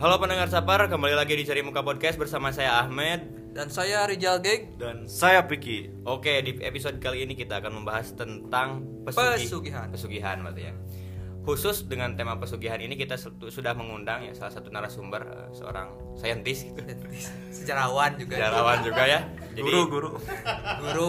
Halo 0.00 0.16
pendengar 0.16 0.48
Sapar, 0.48 0.80
kembali 0.88 1.12
lagi 1.12 1.36
di 1.36 1.44
Cari 1.44 1.60
Muka 1.60 1.84
Podcast 1.84 2.16
bersama 2.16 2.48
saya 2.50 2.80
Ahmed. 2.80 3.52
Dan 3.52 3.68
saya 3.68 4.08
Rijal 4.08 4.40
Geg 4.40 4.80
dan 4.80 5.04
saya 5.04 5.44
Piki. 5.44 5.92
Oke, 6.08 6.40
di 6.40 6.56
episode 6.62 6.96
kali 6.96 7.26
ini 7.26 7.36
kita 7.36 7.60
akan 7.60 7.82
membahas 7.82 8.16
tentang 8.16 8.80
pesugih- 9.04 9.44
Pesugihan. 9.44 9.86
Pesugihan 9.92 10.36
berarti 10.40 10.62
ya. 10.64 10.74
Khusus 11.40 11.84
dengan 11.84 12.14
tema 12.14 12.36
pesugihan 12.36 12.78
ini 12.78 12.94
kita 12.94 13.16
su- 13.16 13.34
sudah 13.42 13.72
mengundang 13.72 14.22
ya 14.22 14.32
salah 14.32 14.52
satu 14.52 14.68
narasumber 14.70 15.20
eh, 15.20 15.48
seorang 15.52 15.88
saintis 16.14 16.64
gitu. 16.64 16.80
sejarawan 17.52 18.16
juga 18.16 18.40
Sejarawan 18.40 18.78
juga 18.80 19.02
ya. 19.04 19.20
Jadi 19.52 19.60
Guru, 19.62 19.80
guru. 19.90 20.10
guru 20.80 21.08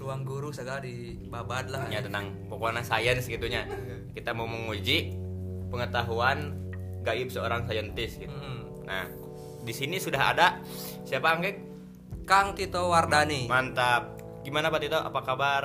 ruang 0.00 0.22
guru 0.22 0.48
segala 0.48 0.80
di 0.80 1.18
babad 1.26 1.68
lah 1.68 1.84
ya 1.90 1.98
tentang 1.98 2.30
pokoknya 2.46 2.82
sains 2.82 3.26
gitunya. 3.26 3.66
Kita 4.12 4.30
mau 4.30 4.46
menguji 4.46 5.16
pengetahuan 5.70 6.69
gaib 7.04 7.28
seorang 7.32 7.64
saintis 7.64 8.20
gitu. 8.20 8.32
Hmm. 8.32 8.84
Nah, 8.84 9.06
di 9.64 9.72
sini 9.76 9.96
sudah 10.00 10.32
ada 10.34 10.60
siapa 11.04 11.36
Anggek? 11.36 11.56
Kang 12.24 12.54
Tito 12.54 12.86
Wardani 12.88 13.50
Mantap. 13.50 14.22
Gimana 14.46 14.70
Pak 14.70 14.80
Tito? 14.80 14.98
Apa 14.98 15.20
kabar? 15.26 15.62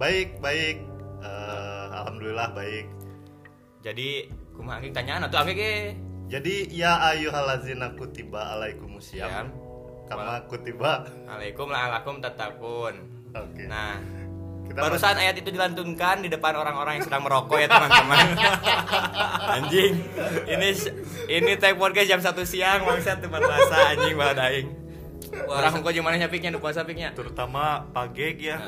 Baik, 0.00 0.40
baik. 0.42 0.82
Eh, 1.22 1.86
Alhamdulillah 1.92 2.50
baik. 2.56 2.86
Jadi 3.84 4.26
kumaha 4.56 4.80
Anggek 4.80 4.92
tanyaan 4.96 5.28
atau 5.28 5.38
Anggek 5.44 5.58
eh? 5.60 5.94
Jadi 6.24 6.72
ya 6.72 6.98
ayyuhallazina 7.12 7.94
kutiba 8.00 8.56
alaikumusiyam. 8.56 9.28
Siam. 9.28 9.46
Kama 10.08 10.44
kutiba. 10.48 11.04
Alaikum 11.28 11.68
la'alakum 11.68 12.20
tatakun. 12.20 12.94
Oke. 13.32 13.64
Nah, 13.68 14.00
Kita 14.64 14.78
barusan 14.80 15.16
ayat 15.20 15.36
itu 15.38 15.48
dilantunkan 15.52 16.24
di 16.24 16.28
depan 16.32 16.56
orang-orang 16.56 16.98
yang 16.98 17.04
sedang 17.04 17.22
merokok 17.22 17.58
ya 17.60 17.68
teman-teman. 17.68 18.26
anjing. 19.60 19.92
Ini 20.48 20.68
ini 21.28 21.52
tag 21.60 21.76
podcast 21.76 22.08
jam 22.08 22.20
1 22.20 22.32
siang 22.48 22.80
bangsat 22.82 23.20
teman 23.20 23.44
puasa 23.44 23.94
anjing 23.94 24.16
bahan 24.16 24.38
aing. 24.50 24.68
Orang 25.50 25.82
kok 25.82 25.92
gimana 25.92 26.14
nyapiknya 26.14 26.54
nu 26.54 26.62
puasa 26.62 26.86
piknya? 26.86 27.10
terutama 27.12 27.86
pageg 27.92 28.38
ya. 28.40 28.58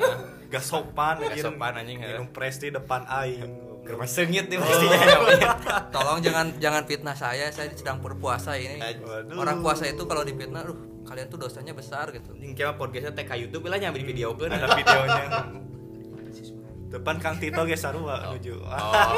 Gak 0.47 0.63
sopan 0.63 1.19
Gak 1.19 1.35
anjing. 1.35 1.43
sopan, 1.43 1.73
anjing, 1.75 1.97
ya. 1.99 2.19
Minum 2.19 2.29
presti 2.31 2.71
depan 2.71 3.03
aing. 3.07 3.51
Germa 3.87 4.03
sengit 4.03 4.51
nih 4.51 4.59
pastinya 4.59 4.99
namanya. 4.99 5.49
tolong 5.95 6.19
jangan 6.19 6.51
jangan 6.59 6.83
fitnah 6.83 7.15
saya 7.15 7.47
saya 7.55 7.71
sedang 7.71 8.03
berpuasa 8.03 8.59
ini 8.59 8.83
Waduh. 8.83 9.39
orang 9.39 9.63
puasa 9.63 9.87
itu 9.87 10.03
kalau 10.03 10.27
difitnah 10.27 10.59
aduh 10.67 10.75
kalian 11.07 11.31
tuh 11.31 11.39
dosanya 11.39 11.71
besar 11.71 12.11
gitu 12.11 12.35
Anjing 12.35 12.51
kira 12.51 12.75
podcastnya 12.75 13.15
tag 13.15 13.31
ka 13.31 13.39
YouTube 13.39 13.71
lah 13.71 13.79
nyambi 13.79 14.03
video 14.03 14.35
kan. 14.35 14.51
Ada 14.51 14.67
videonya. 14.75 15.23
Depan 16.87 17.19
Kang 17.19 17.35
Tito 17.35 17.67
ge 17.67 17.75
sarua 17.75 18.31
nuju. 18.31 18.63
Oh. 18.63 19.15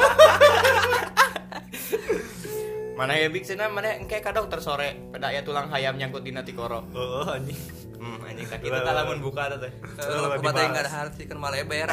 mana 3.00 3.16
ya 3.16 3.32
big 3.32 3.48
sana 3.48 3.72
mana 3.72 3.96
engke 3.96 4.20
ka 4.20 4.28
dokter 4.28 4.60
sore 4.60 5.08
pada 5.08 5.32
aya 5.32 5.40
tulang 5.40 5.72
hayam 5.72 5.96
nyangkut 5.96 6.20
di 6.20 6.36
tikoro. 6.44 6.84
Oh, 6.92 7.24
anjing. 7.32 7.56
Hmm, 7.96 8.20
anjing 8.28 8.44
tak 8.44 8.60
kita 8.60 8.84
tak 8.84 8.92
lamun 8.92 9.24
buka 9.24 9.48
teh. 9.56 9.72
dibahas. 9.72 10.68
nggak 10.68 10.84
ada 10.84 10.92
harus 10.92 11.14
kan 11.16 11.38
malah 11.40 11.64
lebar 11.64 11.88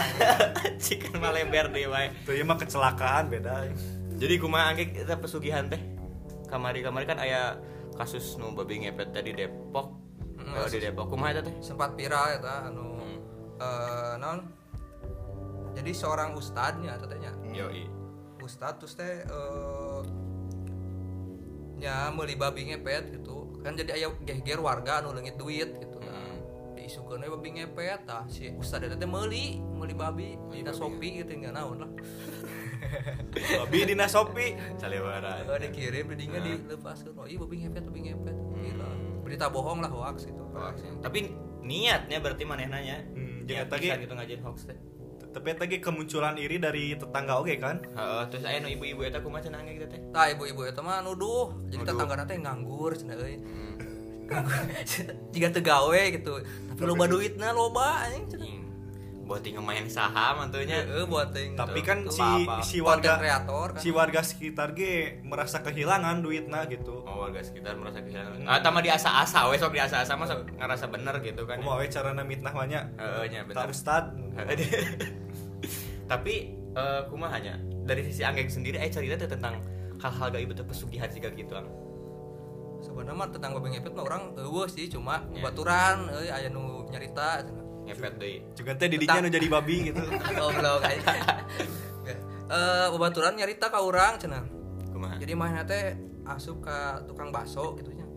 Cikan 0.84 1.16
maleber 1.24 1.66
deh 1.76 1.88
wae. 1.88 2.12
Tuh 2.28 2.36
ya 2.36 2.44
mah 2.44 2.60
kecelakaan 2.60 3.32
beda. 3.32 3.72
Jadi 4.20 4.36
kumaha 4.36 4.76
angge 4.76 4.92
kita 4.92 5.16
pesugihan 5.16 5.64
teh. 5.72 5.80
Kamari-kamari 6.52 7.08
kan 7.08 7.24
aya 7.24 7.56
kasus 7.96 8.36
nu 8.36 8.52
babi 8.52 8.84
ngepet 8.84 9.16
tadi 9.16 9.32
Depok. 9.32 9.88
Hmm, 10.44 10.60
di 10.68 10.80
Depok 10.84 11.08
kumaha 11.08 11.40
eta 11.40 11.48
teh? 11.48 11.56
sempat 11.64 11.96
viral 11.96 12.36
ya 12.36 12.68
anu 12.68 12.98
Hmm. 12.98 13.20
eh, 13.64 14.14
non 14.20 14.57
jadi 15.78 15.92
seorang 15.94 16.34
ustadnya 16.34 16.98
katanya 16.98 17.32
Yoi. 17.54 17.86
ustad 18.42 18.82
terus 18.82 18.98
teh 18.98 19.22
eh, 19.22 20.02
nya 21.78 22.10
meuli 22.10 22.34
babi 22.34 22.74
ngepet 22.74 23.14
gitu 23.14 23.62
kan 23.62 23.78
jadi 23.78 23.94
aya 23.94 24.08
geger 24.26 24.58
warga 24.58 25.00
anu 25.00 25.14
leungit 25.14 25.38
duit 25.38 25.70
gitu 25.78 25.98
nah 26.02 26.16
Hmm. 26.18 26.74
diisukeun 26.74 27.22
we 27.22 27.30
babi 27.30 27.50
ngepet 27.54 28.00
tah 28.04 28.26
si 28.26 28.50
ustad 28.54 28.82
teh 28.82 28.98
meuli 29.06 29.62
meuli 29.62 29.94
babi 29.94 30.34
dina 30.50 30.74
Shopee 30.74 31.22
gitu 31.22 31.38
nggak 31.38 31.54
naon 31.54 31.86
lah 31.86 31.92
Babi 33.38 33.84
dina 33.84 34.06
Shopee. 34.06 34.54
Salewara. 34.78 35.44
Eh, 35.44 35.60
dikirim 35.60 36.08
didinya 36.10 36.40
dilepaskeun 36.40 37.14
oh 37.16 37.26
iya 37.26 37.38
babi 37.38 37.56
ngepet 37.62 37.84
babi 37.86 38.00
ngepet 38.10 38.36
gila 38.58 38.90
berita 39.22 39.46
bohong 39.50 39.82
lah 39.84 39.92
hoax 39.92 40.26
gitu 40.26 40.42
Hoax 40.56 40.82
ya. 40.82 40.92
Tapi 41.04 41.30
niatnya 41.62 42.18
berarti 42.24 42.48
maneh-nanya. 42.48 43.04
Hmm, 43.12 43.44
Niat 43.44 43.68
jangan 43.70 44.00
gitu 44.00 44.14
ngajin 44.16 44.40
hoax 44.42 44.58
teh. 44.66 44.78
Tapi 45.38 45.54
tadi 45.54 45.78
kemunculan 45.78 46.34
iri 46.36 46.58
dari 46.58 46.98
tetangga 46.98 47.38
oke 47.38 47.54
kan? 47.56 47.78
Heeh, 47.86 48.22
terus 48.28 48.42
aya 48.42 48.58
nu 48.58 48.68
ibu-ibu 48.68 49.06
eta 49.06 49.22
kumaha 49.22 49.46
cenah 49.46 49.62
kita 49.62 49.86
teh? 49.86 50.02
tah 50.10 50.26
ibu-ibu 50.28 50.66
eta 50.66 50.82
mah 50.82 51.06
nuduh 51.06 51.54
jadi 51.70 51.78
Nuduh. 51.78 51.94
tetangga 51.94 52.26
teh 52.26 52.38
nganggur 52.38 52.92
cenah 52.92 53.14
euy 53.16 53.38
Hmm. 53.38 53.78
jika 55.32 55.54
tegawe 55.54 56.02
gitu 56.12 56.42
tapi 56.68 56.82
loba 56.84 57.06
duitna 57.06 57.54
loba 57.54 58.04
anjing 58.04 58.26
cenah 58.28 58.44
Anjing. 58.44 58.62
Buat 59.24 59.44
tinggal 59.44 59.60
main 59.62 59.84
saham 59.88 60.40
antunya. 60.40 60.82
Heeh, 60.82 61.04
buat 61.04 61.36
ting 61.36 61.52
Tapi 61.54 61.80
gitu. 61.80 61.86
kan 61.86 61.98
si 62.08 62.24
apa-apa. 62.24 62.64
si 62.64 62.78
warga 62.80 63.20
kreator 63.20 63.68
kan. 63.76 63.82
si 63.84 63.90
warga 63.92 64.22
sekitar 64.24 64.72
ge 64.72 65.20
merasa 65.22 65.60
kehilangan 65.60 66.24
duitnya 66.24 66.64
gitu. 66.66 67.04
Oh, 67.04 67.22
warga 67.22 67.44
sekitar 67.44 67.76
merasa 67.76 68.00
kehilangan. 68.00 68.48
Ah, 68.48 68.64
tama 68.64 68.80
di 68.80 68.88
asa-asa, 68.88 69.48
we 69.48 69.56
sok 69.56 69.76
di 69.76 69.84
asa-asa 69.84 70.16
mah 70.16 70.26
sok 70.26 70.48
ngerasa 70.56 70.88
bener 70.88 71.20
gitu 71.20 71.44
kan. 71.44 71.60
Kumaha 71.60 71.76
we 71.78 71.88
carana 71.88 72.24
mitnah 72.24 72.52
mah 72.52 72.66
nya? 72.66 72.88
Heeh, 72.96 73.24
nya 73.28 73.44
bener. 73.44 73.68
ustad. 73.68 74.16
Tapi 76.08 76.36
eh 76.72 77.02
kumahanya 77.08 77.56
dari 77.84 78.02
sisi 78.02 78.22
Anggeng 78.22 78.48
sendiri 78.48 78.78
eh 78.78 78.88
cerita 78.88 79.24
tentang 79.24 79.60
hal-hal 79.98 80.30
gaib 80.30 80.52
atau 80.52 80.64
pesugihan 80.64 81.08
sih 81.08 81.20
gitu 81.20 81.54
ang. 81.54 81.68
sebenarnya 82.78 83.18
mah 83.18 83.28
tentang 83.28 83.58
babi 83.58 83.74
ngepet 83.74 83.90
mah 83.92 84.06
orang 84.06 84.38
eueuh 84.38 84.70
sih 84.70 84.86
cuma 84.86 85.26
Ya. 85.34 85.42
baturan 85.42 86.14
euy 86.14 86.30
aya 86.30 86.46
nu 86.48 86.86
nyarita. 86.88 87.42
Ngepet 87.90 88.14
deui. 88.18 88.46
Juga 88.54 88.78
teh 88.78 88.86
didinya 88.86 89.18
nu 89.18 89.30
jadi 89.30 89.48
babi 89.48 89.90
gitu. 89.90 89.98
goblok 90.38 90.86
aja 90.86 91.18
eh 92.48 92.88
babaturan 92.88 93.34
nyarita 93.34 93.68
ka 93.68 93.82
urang 93.82 94.16
cenah 94.16 94.40
Kumaha? 94.88 95.20
jadi 95.20 95.34
mana 95.36 95.66
teh 95.66 95.98
asup 96.24 96.62
ka 96.62 97.04
tukang 97.04 97.28
bakso 97.28 97.76
gitu 97.76 97.92
nya 97.92 98.08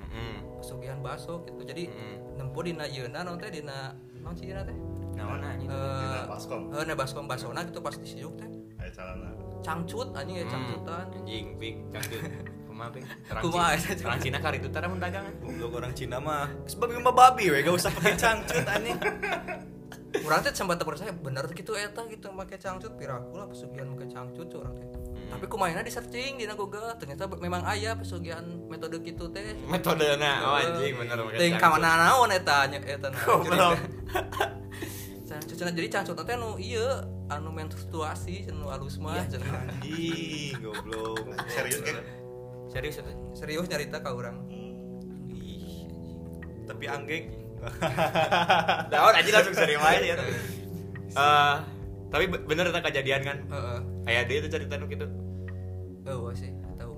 Heeh. 0.00 0.42
pesugihan 0.58 0.98
bakso 0.98 1.44
gitu 1.44 1.62
jadi 1.62 1.86
Heeh. 1.86 2.16
nempo 2.34 2.66
dina 2.66 2.88
naon 3.06 3.38
teh 3.38 3.46
dina 3.52 3.94
naon 4.16 4.34
sih 4.34 4.50
dina 4.50 4.66
teh 4.66 4.74
Naon 5.20 5.40
anjing? 5.42 5.68
eh 5.68 6.22
baskom. 6.24 6.62
eh 6.70 6.82
na 6.82 6.94
baskom 6.94 7.24
basona 7.24 7.60
gitu 7.62 7.78
pas 7.78 7.94
disiuk 7.94 8.32
teh 8.34 8.48
Aya 8.76 8.90
calana. 8.90 9.30
cangcut 9.60 10.08
anjing 10.12 10.36
ya 10.36 10.46
cangcutan 10.46 11.04
Hmm, 11.06 11.16
Anjing, 11.18 11.46
pik, 11.54 11.74
cangcut. 11.90 12.20
Kumaha 12.64 12.88
pik? 12.90 13.04
Orang 13.28 13.42
Kumaha, 13.42 13.70
Cina-? 13.76 14.08
Orang 14.08 14.40
kari 14.40 14.56
itu 14.56 14.68
tara 14.68 14.86
mun 14.86 14.96
dagangan. 14.98 15.32
Goblok 15.38 15.72
orang 15.76 15.92
Cina 15.92 16.16
mah. 16.18 16.48
Geus 16.64 16.74
babi 16.74 16.96
mah 16.96 17.12
babi 17.12 17.44
we, 17.46 17.60
gak 17.60 17.74
usah 17.74 17.92
pakai 17.92 18.16
cangcut 18.16 18.64
anjing. 18.64 18.96
Urang 20.20 20.42
teh 20.42 20.50
sempat 20.50 20.76
percaya 20.76 21.12
bener 21.12 21.46
gitu 21.48 21.72
eta 21.72 22.02
gitu 22.04 22.28
make 22.30 22.58
cangcut 22.58 22.92
piraku 22.94 23.30
lah 23.32 23.46
pesugihan 23.46 23.86
make 23.86 24.04
cangcut 24.06 24.42
tuh 24.48 24.58
urang 24.58 24.74
teh. 24.74 24.86
Tapi 25.30 25.46
kumaina 25.46 25.80
di 25.80 25.88
searching 25.88 26.34
dina 26.34 26.52
Google 26.52 26.82
ternyata 26.96 27.30
memang 27.30 27.62
aya 27.62 27.94
pesugihan 27.94 28.42
metode 28.66 28.98
gitu 29.00 29.30
teh. 29.30 29.54
Metodena, 29.62 30.42
oh 30.42 30.56
anjing 30.56 30.98
bener 30.98 31.14
make 31.20 31.36
Teuing 31.36 31.54
cangcut. 31.54 31.78
ka 31.78 31.78
mana 31.78 31.90
naon 32.02 32.26
eta 32.28 32.56
nya 32.66 32.78
eta 32.80 33.06
na. 33.06 33.20
Cenah 35.40 35.72
jadi 35.72 35.88
cangcut 35.88 36.16
teh 36.16 36.34
anu 36.34 36.56
ieu 36.56 36.84
anu 37.28 37.50
menstruasi 37.50 38.48
cenah 38.48 38.58
nu 38.58 38.66
alus 38.68 38.96
mah 38.96 39.24
cenah. 39.24 39.68
Anjing, 39.68 40.56
goblok. 40.60 41.24
Serius 41.48 41.80
kan? 41.80 42.04
Serius 42.70 42.96
eta? 43.00 43.12
Serius 43.34 43.66
nyarita 43.66 43.98
ka 44.00 44.10
urang. 44.12 44.46
Ih, 44.48 45.84
anjing. 45.84 46.18
Tapi 46.64 46.84
anggeng 46.86 47.24
Daun 48.88 49.12
aja 49.12 49.30
langsung 49.30 49.52
sering 49.52 49.76
main 49.76 50.00
ya. 50.00 50.16
Eh, 50.16 51.56
tapi 52.08 52.24
be- 52.26 52.42
bener 52.46 52.72
eta 52.72 52.80
kejadian 52.80 53.20
kan? 53.20 53.38
Heeh. 53.44 53.78
Kayak 54.08 54.22
dia 54.26 54.38
tuh 54.40 54.50
cerita 54.50 54.74
nu 54.80 54.88
gitu. 54.88 55.06
Oh 56.08 56.32
sih 56.32 56.48
tahu. 56.74 56.92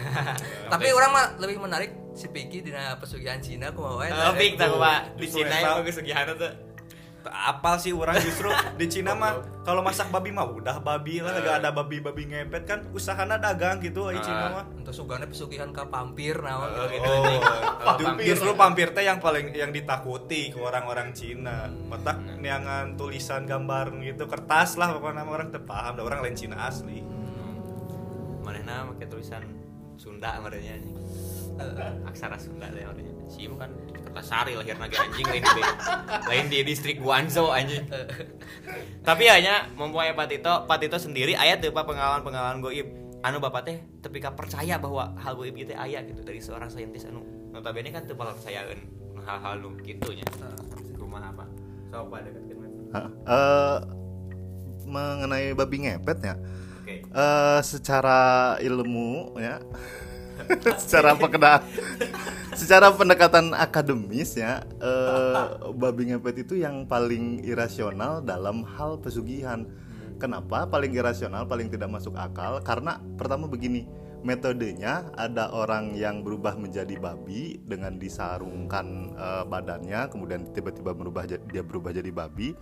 Tapi 0.72 0.86
orang 0.90 1.10
mah 1.12 1.26
lebih 1.36 1.60
menarik 1.60 1.92
si 2.16 2.26
Piki 2.32 2.64
dina 2.64 2.96
pesugihan 2.96 3.38
Cina 3.38 3.70
kumaha 3.70 4.00
wae. 4.00 4.08
Eh, 4.08 4.32
pik 4.34 4.52
tak 4.56 4.72
Pak. 4.72 5.00
Di 5.20 5.26
Cina 5.28 5.52
yang 5.52 5.84
bagus 5.84 5.94
segihan 6.00 6.24
tuh. 6.32 6.52
Apal 7.26 7.76
sih 7.76 7.90
orang 7.90 8.16
justru 8.16 8.48
di 8.80 8.86
Cina 8.86 9.12
mah 9.12 9.32
kalau 9.62 9.80
masak 9.80 10.08
babi 10.08 10.28
mah 10.28 10.44
udah 10.44 10.78
babi 10.78 11.18
lah 11.18 11.32
gak 11.34 11.56
ada 11.58 11.70
babi-babi 11.70 12.26
ngepet 12.26 12.62
kan 12.64 12.78
usahana 12.90 13.36
dagang 13.36 13.78
gitu 13.78 14.08
di 14.08 14.18
Cina 14.18 14.44
Ah. 14.44 14.50
mah 14.52 14.64
Untuk 14.74 14.92
sugane 14.92 15.24
pesugihan 15.24 15.68
ka 15.68 15.84
pampir 15.84 16.36
naon. 16.36 16.68
Oh, 16.68 16.84
gitu. 16.86 17.08
Oh, 17.08 17.96
pampir. 17.96 18.24
justru 18.26 18.50
pampir 18.52 18.88
teh 18.90 19.02
yang 19.02 19.16
paling 19.16 19.50
yang 19.50 19.70
ditakuti 19.70 20.48
ke 20.48 20.58
orang-orang 20.58 21.10
Cina. 21.10 21.66
Matak 21.88 22.16
Hmm. 22.16 22.36
neangan 22.38 22.92
tulisan 22.94 23.44
gambar 23.44 23.96
gitu 24.02 24.24
kertas 24.24 24.76
lah 24.76 24.92
pokoknya 24.92 25.24
orang 25.24 25.48
teu 25.48 25.60
paham, 25.60 25.96
orang 25.98 26.20
lain 26.20 26.34
Cina 26.34 26.60
asli. 26.62 27.00
Manehna 28.40 28.84
make 28.84 29.06
tulisan 29.06 29.40
Sunda 29.94 30.36
marenya 30.38 30.74
anjing. 30.74 30.96
Aksara 32.04 32.36
Sunda 32.36 32.66
teh 32.66 32.82
marenya. 32.82 33.14
Si 33.24 33.46
bukan 33.46 33.70
Kertasari 34.04 34.52
lahir 34.54 34.76
naga 34.76 35.00
anjing 35.00 35.26
lain 35.26 35.44
di 35.44 35.62
lain 36.28 36.46
di 36.52 36.58
distrik 36.62 37.00
Guangzhou 37.00 37.50
anjing. 37.50 37.88
Tapi 39.00 39.24
hanya 39.28 39.68
mempunyai 39.74 40.12
Patito, 40.12 40.68
Patito 40.68 40.96
sendiri 41.00 41.34
ayat 41.34 41.64
tuh 41.64 41.72
Pak 41.72 41.84
pengalaman-pengalaman 41.88 42.60
goib 42.60 42.88
anu 43.24 43.40
bapak 43.40 43.62
teh 43.64 43.78
tapi 44.04 44.20
percaya 44.20 44.76
bahwa 44.76 45.16
hal 45.16 45.32
goib 45.32 45.56
itu 45.56 45.72
aya 45.72 46.04
gitu 46.04 46.20
dari 46.20 46.44
seorang 46.44 46.68
saintis 46.68 47.08
anu 47.08 47.24
notabene 47.56 47.88
kan 47.88 48.04
teu 48.04 48.12
percayaan 48.12 48.76
hal-hal 49.24 49.64
nu 49.64 49.72
kitu 49.80 50.12
nya 50.12 50.28
rumah 51.00 51.32
apa 51.32 51.48
so? 51.88 52.04
Hah? 52.92 53.08
Eh, 53.08 53.78
mengenai 54.84 55.56
babi 55.56 55.88
ngepet 55.88 56.18
ya 56.20 56.36
oke 56.84 56.96
eh, 57.00 57.60
secara 57.64 58.20
ilmu 58.60 59.40
ya 59.40 59.56
secara 60.82 61.16
pendekatan 61.16 61.62
secara 62.54 62.94
pendekatan 62.94 63.52
akademis 63.52 64.38
ya 64.38 64.62
eh, 64.78 65.44
babi 65.74 66.14
ngepet 66.14 66.46
itu 66.46 66.62
yang 66.62 66.86
paling 66.86 67.42
irasional 67.42 68.22
dalam 68.22 68.62
hal 68.64 69.02
pesugihan. 69.02 69.66
Kenapa 70.14 70.70
paling 70.70 70.94
irasional 70.94 71.44
paling 71.44 71.68
tidak 71.68 71.90
masuk 71.90 72.14
akal? 72.14 72.62
Karena 72.62 73.02
pertama 73.18 73.50
begini 73.50 73.82
metodenya 74.24 75.10
ada 75.18 75.52
orang 75.52 75.92
yang 75.98 76.24
berubah 76.24 76.56
menjadi 76.56 76.96
babi 76.96 77.60
dengan 77.60 77.98
disarungkan 77.98 79.12
eh, 79.12 79.44
badannya 79.44 80.08
kemudian 80.08 80.48
tiba-tiba 80.54 80.94
berubah 80.94 81.26
dia 81.26 81.62
berubah 81.66 81.90
jadi 81.90 82.08
babi. 82.14 82.54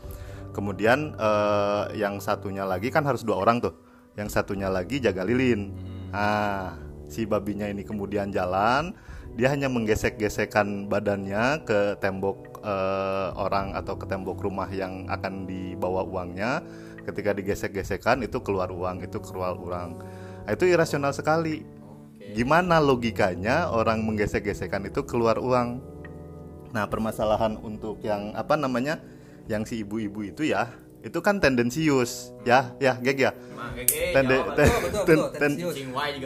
Kemudian 0.56 1.12
eh, 1.14 1.84
yang 2.00 2.18
satunya 2.18 2.64
lagi 2.64 2.88
kan 2.88 3.04
harus 3.04 3.22
dua 3.22 3.36
orang 3.38 3.60
tuh. 3.60 3.76
Yang 4.16 4.32
satunya 4.32 4.72
lagi 4.72 5.00
jaga 5.00 5.24
lilin. 5.24 5.72
Ah 6.12 6.91
si 7.12 7.28
babinya 7.28 7.68
ini 7.68 7.84
kemudian 7.84 8.32
jalan 8.32 8.96
dia 9.36 9.52
hanya 9.52 9.68
menggesek-gesekkan 9.68 10.88
badannya 10.88 11.60
ke 11.68 12.00
tembok 12.00 12.64
eh, 12.64 13.28
orang 13.36 13.76
atau 13.76 13.96
ke 14.00 14.08
tembok 14.08 14.40
rumah 14.40 14.68
yang 14.68 15.08
akan 15.08 15.44
dibawa 15.44 16.04
uangnya. 16.04 16.64
Ketika 17.02 17.34
digesek-gesekkan 17.34 18.22
itu 18.22 18.38
keluar 18.40 18.70
uang 18.70 19.02
itu 19.02 19.18
keluar 19.18 19.58
uang 19.58 19.98
Nah, 20.42 20.52
itu 20.58 20.66
irasional 20.66 21.14
sekali. 21.14 21.62
Gimana 22.32 22.80
logikanya 22.80 23.70
orang 23.70 24.02
menggesek-gesekkan 24.02 24.88
itu 24.88 25.04
keluar 25.04 25.38
uang? 25.38 25.78
Nah 26.72 26.88
permasalahan 26.88 27.60
untuk 27.60 28.00
yang 28.00 28.32
apa 28.32 28.56
namanya 28.56 28.96
yang 29.44 29.68
si 29.68 29.84
ibu-ibu 29.84 30.24
itu 30.24 30.48
ya 30.48 30.72
itu 31.02 31.18
kan 31.18 31.42
tendensius 31.42 32.30
ya 32.46 32.72
ya 32.78 32.94
geg 33.02 33.18
ya? 33.18 33.32
Tende- 34.14 34.46
ten- 34.54 34.74
ten- 35.06 35.56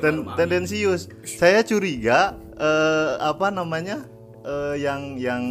ten- 0.00 0.25
tendensius. 0.37 1.08
Ten- 1.08 1.25
saya 1.25 1.61
curiga 1.64 2.37
eh, 2.56 3.12
apa 3.20 3.49
namanya 3.49 4.05
eh, 4.44 4.76
yang 4.81 5.17
yang 5.17 5.43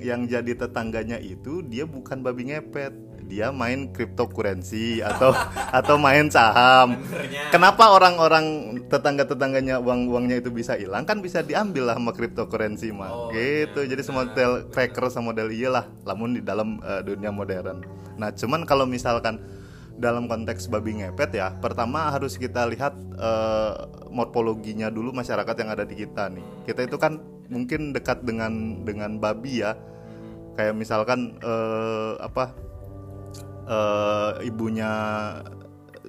yang 0.00 0.20
jadi 0.28 0.52
tetangganya 0.56 1.16
itu 1.16 1.64
dia 1.64 1.88
bukan 1.88 2.20
babi 2.20 2.52
ngepet. 2.52 2.92
Dia 3.24 3.48
main 3.48 3.88
cryptocurrency 3.88 5.00
atau 5.08 5.32
atau 5.72 5.96
main 5.96 6.28
saham. 6.28 7.00
Benernya. 7.00 7.48
kenapa 7.48 7.88
orang-orang 7.96 8.76
tetangga-tetangganya 8.92 9.80
uang-uangnya 9.80 10.44
itu 10.44 10.52
bisa 10.52 10.76
hilang? 10.76 11.08
Kan 11.08 11.24
bisa 11.24 11.40
diambil 11.40 11.88
lah 11.88 11.96
sama 11.96 12.12
cryptocurrency 12.12 12.92
mah. 12.92 13.08
Oh, 13.08 13.32
gitu. 13.32 13.88
jadi 13.88 14.04
semodel 14.04 14.68
cracker 14.68 15.08
sama 15.08 15.32
model 15.32 15.48
iyalah. 15.56 15.88
Lamun 16.04 16.36
di 16.36 16.44
dalam 16.44 16.84
eh, 16.84 17.00
dunia 17.00 17.32
modern 17.32 18.03
nah 18.14 18.30
cuman 18.30 18.62
kalau 18.62 18.86
misalkan 18.86 19.42
dalam 19.94 20.26
konteks 20.26 20.66
babi 20.66 20.98
ngepet 20.98 21.38
ya 21.38 21.54
pertama 21.62 22.10
harus 22.10 22.34
kita 22.34 22.66
lihat 22.66 22.94
eh, 23.14 23.74
morfologinya 24.10 24.90
dulu 24.90 25.14
masyarakat 25.14 25.54
yang 25.58 25.70
ada 25.70 25.84
di 25.86 25.94
kita 25.98 26.30
nih. 26.30 26.46
Kita 26.66 26.86
itu 26.86 26.96
kan 26.98 27.18
mungkin 27.50 27.90
dekat 27.90 28.22
dengan 28.22 28.82
dengan 28.86 29.18
babi 29.18 29.62
ya. 29.62 29.74
Kayak 30.54 30.74
misalkan 30.78 31.38
eh, 31.42 32.14
apa 32.22 32.54
eh, 33.66 34.46
ibunya 34.46 34.90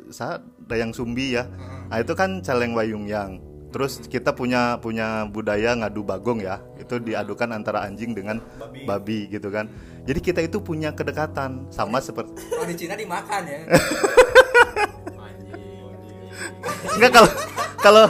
sa 0.10 0.42
Dayang 0.66 0.94
Sumbi 0.94 1.38
ya. 1.38 1.46
Nah 1.90 1.98
itu 2.02 2.14
kan 2.18 2.42
celeng 2.42 2.74
wayung 2.74 3.06
yang 3.06 3.42
terus 3.70 4.00
kita 4.08 4.32
punya 4.32 4.80
punya 4.82 5.26
budaya 5.30 5.78
ngadu 5.78 6.02
bagong 6.06 6.42
ya. 6.42 6.62
Itu 6.78 7.02
diadukan 7.02 7.54
antara 7.54 7.86
anjing 7.86 8.14
dengan 8.14 8.42
Babi. 8.58 8.86
babi 8.86 9.20
gitu 9.30 9.50
kan 9.50 9.70
jadi 10.06 10.20
kita 10.22 10.40
itu 10.46 10.62
punya 10.62 10.94
kedekatan 10.94 11.66
sama 11.74 11.98
seperti 11.98 12.38
Kalau 12.54 12.66
di 12.70 12.76
Cina 12.78 12.94
dimakan 12.94 13.42
ya. 13.50 13.60
Enggak 16.96 17.12
kalau 17.12 17.32
kalau 17.82 18.06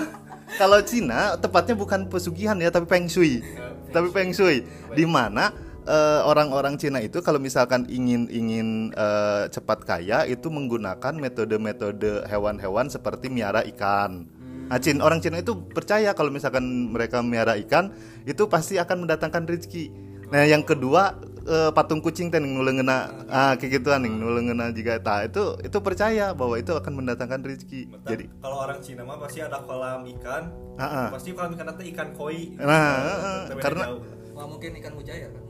kalau 0.55 0.79
Cina 0.83 1.39
tepatnya 1.39 1.75
bukan 1.75 2.05
pesugihan 2.11 2.59
ya 2.59 2.69
tapi 2.69 2.85
feng 2.85 3.07
shui. 3.07 3.41
Tapi 3.89 4.11
feng 4.11 4.35
shui 4.35 4.67
di 4.93 5.07
mana 5.07 5.55
eh, 5.87 6.21
orang-orang 6.27 6.75
Cina 6.75 6.99
itu 6.99 7.23
kalau 7.23 7.39
misalkan 7.39 7.87
ingin 7.87 8.27
ingin 8.27 8.91
eh, 8.93 9.47
cepat 9.49 9.87
kaya 9.87 10.27
itu 10.27 10.51
menggunakan 10.51 11.15
metode-metode 11.15 12.27
hewan-hewan 12.27 12.91
seperti 12.91 13.31
miara 13.31 13.63
ikan. 13.71 14.27
Nah, 14.65 14.81
Cin, 14.81 14.97
orang 14.97 15.21
Cina 15.21 15.37
itu 15.37 15.53
percaya 15.69 16.17
kalau 16.17 16.33
misalkan 16.33 16.89
mereka 16.89 17.21
miara 17.21 17.53
ikan 17.61 17.93
itu 18.25 18.49
pasti 18.49 18.81
akan 18.81 19.05
mendatangkan 19.05 19.45
rezeki. 19.45 19.93
Nah, 20.33 20.41
yang 20.41 20.65
kedua 20.65 21.13
eh, 21.45 21.69
patung 21.71 22.01
kucing 22.01 22.33
teh 22.33 22.41
ning 22.41 22.57
nuleungeuna 22.57 22.97
ah 23.29 23.53
kayak 23.55 23.79
gituan 23.79 24.01
ning 24.01 24.17
nuleungeuna 24.17 24.73
juga 24.73 24.97
tah 24.99 25.21
itu 25.23 25.55
itu 25.61 25.77
percaya 25.79 26.33
bahwa 26.33 26.57
itu 26.57 26.73
akan 26.73 26.93
mendatangkan 26.97 27.45
rezeki. 27.45 27.81
Jadi 28.03 28.25
kalau 28.41 28.57
orang 28.65 28.81
Cina 28.81 29.05
mah 29.05 29.17
pasti 29.21 29.39
ada 29.45 29.61
kolam 29.61 30.01
ikan 30.17 30.43
ah. 30.81 31.09
pasti 31.13 31.29
kolam 31.31 31.53
ikan 31.53 31.69
itu 31.77 31.83
ikan 31.93 32.09
koi 32.17 32.57
Nah, 32.57 32.67
ah, 32.67 33.13
ah. 33.13 33.39
Beda 33.53 33.61
karena 33.61 33.83
jauh. 33.87 34.01
Wah 34.35 34.45
mungkin 34.49 34.69
ikan 34.81 34.93
mujair 34.97 35.29
kan. 35.31 35.43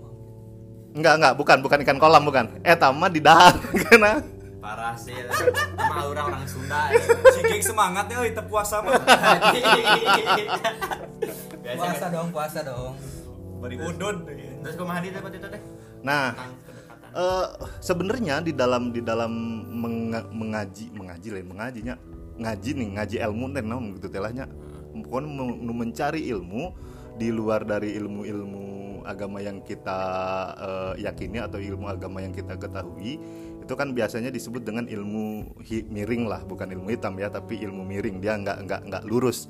Enggak 0.96 1.14
enggak 1.20 1.34
bukan 1.40 1.58
bukan 1.64 1.80
ikan 1.84 1.98
kolam 1.98 2.24
bukan. 2.28 2.46
Eh 2.62 2.76
tama 2.76 3.08
di 3.08 3.20
dahar 3.24 3.56
karena 3.88 4.22
parah 4.66 4.98
sih 4.98 5.14
emang 5.14 6.10
orang 6.10 6.26
orang 6.26 6.46
Sunda 6.50 6.90
ya. 6.90 6.98
si 7.38 7.42
geng 7.46 7.62
semangat 7.62 8.10
ya 8.10 8.18
itu 8.26 8.42
puasa 8.50 8.82
mah 8.82 8.98
Biasa 11.66 11.82
Puasa 11.82 12.06
dong, 12.10 12.28
puasa 12.34 12.60
dong. 12.66 12.94
Bari 13.66 13.76
udun 13.82 14.16
terus 14.62 14.76
kumaha 14.78 15.00
di 15.02 15.10
tempat 15.10 15.32
itu 15.34 15.48
teh? 15.50 15.62
Nah 16.06 16.38
eh 17.16 17.48
sebenarnya 17.82 18.44
di 18.46 18.54
dalam 18.54 18.94
di 18.94 19.02
dalam 19.02 19.32
menga- 19.74 20.30
mengaji 20.30 20.94
mengaji 20.94 21.28
lain 21.34 21.48
mengajinya. 21.50 21.96
Ngaji 22.36 22.70
nih 22.76 22.88
ngaji 23.00 23.16
ilmu 23.24 23.46
teh 23.56 23.64
naon 23.64 23.96
gitu 23.96 24.12
telahnya 24.12 24.46
pokoknya 24.96 25.28
mau- 25.28 25.60
mau 25.60 25.76
mencari 25.76 26.28
ilmu 26.32 26.72
di 27.16 27.32
luar 27.32 27.64
dari 27.64 27.96
ilmu-ilmu 27.96 29.04
agama 29.08 29.40
yang 29.40 29.64
kita 29.64 30.00
eh, 30.56 30.94
yakini 31.08 31.40
atau 31.40 31.60
ilmu 31.64 31.88
agama 31.88 32.20
yang 32.20 32.36
kita 32.36 32.60
ketahui 32.60 33.16
itu 33.66 33.74
kan 33.74 33.96
biasanya 33.96 34.30
disebut 34.30 34.62
dengan 34.62 34.86
ilmu 34.86 35.56
miring 35.90 36.30
lah. 36.30 36.44
Bukan 36.46 36.70
ilmu 36.70 36.92
hitam 36.92 37.18
ya 37.18 37.32
tapi 37.32 37.58
ilmu 37.64 37.82
miring. 37.88 38.22
Dia 38.22 38.38
nggak 38.38 38.58
nggak 38.68 38.82
nggak 38.92 39.04
lurus. 39.08 39.48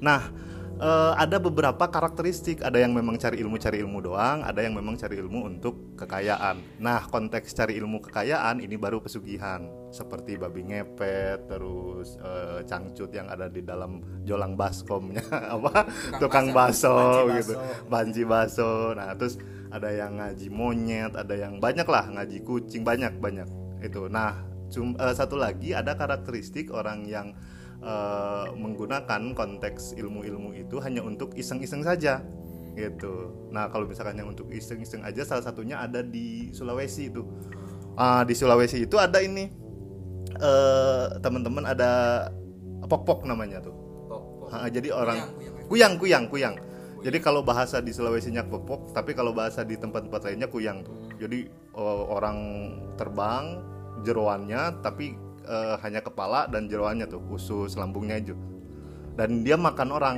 Nah 0.00 0.32
eh, 0.80 1.12
ada 1.14 1.36
beberapa 1.36 1.84
karakteristik. 1.86 2.64
Ada 2.64 2.80
yang 2.80 2.96
memang 2.96 3.20
cari 3.20 3.38
ilmu 3.38 3.60
cari 3.60 3.84
ilmu 3.84 4.00
doang. 4.00 4.40
Ada 4.42 4.64
yang 4.64 4.74
memang 4.80 4.96
cari 4.96 5.20
ilmu 5.20 5.46
untuk 5.46 5.94
kekayaan. 6.00 6.80
Nah 6.80 7.04
konteks 7.06 7.52
cari 7.52 7.76
ilmu 7.76 8.00
kekayaan 8.00 8.64
ini 8.64 8.80
baru 8.80 9.04
pesugihan. 9.04 9.68
Seperti 9.92 10.40
babi 10.40 10.64
ngepet 10.64 11.46
terus 11.46 12.16
eh, 12.18 12.64
cangcut 12.64 13.12
yang 13.12 13.28
ada 13.28 13.52
di 13.52 13.60
dalam 13.60 14.00
jolang 14.24 14.56
baskomnya. 14.56 15.20
Apa? 15.60 15.84
Tukang 16.16 16.50
baso 16.56 16.96
Banci 17.28 17.36
gitu. 17.44 17.54
Baso. 17.54 17.86
banci 17.90 18.22
baso 18.24 18.72
nah 18.96 19.12
terus 19.14 19.36
ada 19.70 19.86
yang 19.92 20.18
ngaji 20.18 20.46
monyet 20.50 21.12
ada 21.14 21.34
yang 21.36 21.60
banyak 21.60 21.86
lah 21.86 22.08
ngaji 22.08 22.40
kucing. 22.42 22.82
Banyak 22.82 23.20
banyak. 23.20 23.48
Itu. 23.84 24.08
Nah 24.08 24.38
cum- 24.70 24.94
eh, 24.96 25.14
satu 25.14 25.34
lagi 25.34 25.74
ada 25.74 25.98
karakteristik 25.98 26.70
orang 26.70 27.02
yang 27.04 27.34
eh, 27.82 28.29
menggunakan 28.54 29.34
konteks 29.34 29.94
ilmu-ilmu 29.98 30.54
itu 30.56 30.76
hanya 30.82 31.02
untuk 31.04 31.34
iseng-iseng 31.38 31.82
saja 31.82 32.24
gitu. 32.74 33.34
Nah 33.50 33.66
kalau 33.68 33.86
misalkan 33.86 34.18
yang 34.18 34.30
untuk 34.30 34.48
iseng-iseng 34.50 35.02
aja 35.02 35.26
salah 35.26 35.44
satunya 35.44 35.78
ada 35.82 36.00
di 36.00 36.54
Sulawesi 36.54 37.10
itu. 37.10 37.26
Ah, 37.98 38.22
di 38.22 38.32
Sulawesi 38.32 38.86
itu 38.86 38.96
ada 38.96 39.18
ini 39.20 39.50
eh 40.40 41.06
teman-teman 41.18 41.66
ada 41.66 41.90
pok-pok 42.86 43.26
namanya 43.26 43.60
tuh. 43.60 43.76
Ah, 44.50 44.66
jadi 44.66 44.90
orang 44.90 45.18
Kuyang, 45.70 46.02
kuyang 46.02 46.26
kuyang 46.26 46.26
kuyang. 46.26 46.56
Jadi 47.00 47.18
kalau 47.22 47.46
bahasa 47.46 47.78
di 47.78 47.94
Sulawesinya 47.94 48.42
pok 48.42 48.90
tapi 48.90 49.14
kalau 49.14 49.30
bahasa 49.30 49.62
di 49.62 49.78
tempat-tempat 49.78 50.26
lainnya 50.26 50.50
kuyang 50.50 50.82
tuh. 50.82 50.98
Jadi 51.22 51.46
eh, 51.78 52.02
orang 52.10 52.38
terbang 52.98 53.62
jeroannya 54.02 54.82
tapi 54.82 55.14
eh, 55.44 55.74
hanya 55.84 56.00
kepala 56.00 56.48
dan 56.48 56.66
jeroannya 56.66 57.06
tuh 57.08 57.22
usus 57.30 57.76
lambungnya 57.76 58.18
aja. 58.20 58.34
Dan 59.14 59.44
dia 59.44 59.56
makan 59.60 59.88
orang. 59.92 60.16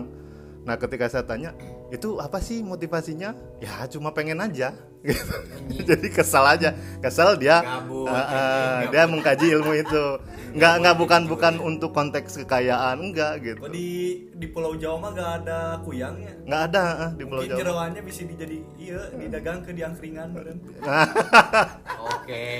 Nah 0.63 0.79
ketika 0.79 1.11
saya 1.11 1.27
tanya 1.27 1.55
itu 1.91 2.23
apa 2.23 2.39
sih 2.39 2.63
motivasinya? 2.63 3.35
Ya 3.59 3.85
cuma 3.91 4.15
pengen 4.15 4.39
aja 4.39 4.73
gitu. 5.03 5.83
jadi 5.91 6.09
kesal 6.09 6.45
aja 6.47 6.71
kesal 7.03 7.35
dia 7.37 7.61
Gabut, 7.61 8.07
eh, 8.07 8.15
anjing, 8.15 8.91
dia 8.95 9.03
mengkaji 9.11 9.47
ilmu 9.59 9.73
itu 9.75 10.05
nggak 10.57 10.75
nggak 10.85 10.97
bukan 11.01 11.23
bukan 11.27 11.55
untuk 11.59 11.91
konteks 11.97 12.45
kekayaan 12.45 13.01
enggak 13.01 13.41
gitu 13.43 13.67
di 13.73 14.21
di 14.37 14.47
Pulau 14.51 14.75
Jawa 14.77 15.09
mah 15.09 15.11
gak 15.15 15.31
ada 15.43 15.59
kuyangnya. 15.83 16.35
nggak 16.45 16.63
ada 16.73 16.85
eh, 17.09 17.11
di 17.19 17.25
Pulau 17.27 17.43
Mungkin 17.43 17.51
Jawa 17.57 17.61
jeroannya 17.63 18.03
bisa 18.05 18.23
dijadi 18.27 18.59
iya 18.79 19.01
didagang 19.17 19.59
ke 19.63 19.71
diangkringan. 19.75 20.29
Oke. 22.13 22.52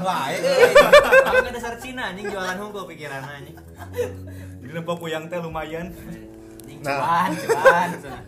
Jualan 0.00 0.04
wae 0.04 0.36
Kamu 1.24 1.38
kan 1.42 1.52
dasar 1.52 1.74
Cina 1.80 2.02
anjing 2.12 2.26
jualan 2.28 2.58
hukum 2.60 2.84
pikiran 2.88 3.22
anjing. 3.24 3.56
Jadi 4.62 4.72
nempo 4.72 4.94
kuyang 4.98 5.28
teh 5.28 5.40
lumayan. 5.40 5.92
Nah. 6.84 7.30
cuan, 7.32 7.90
cuan. 8.02 8.22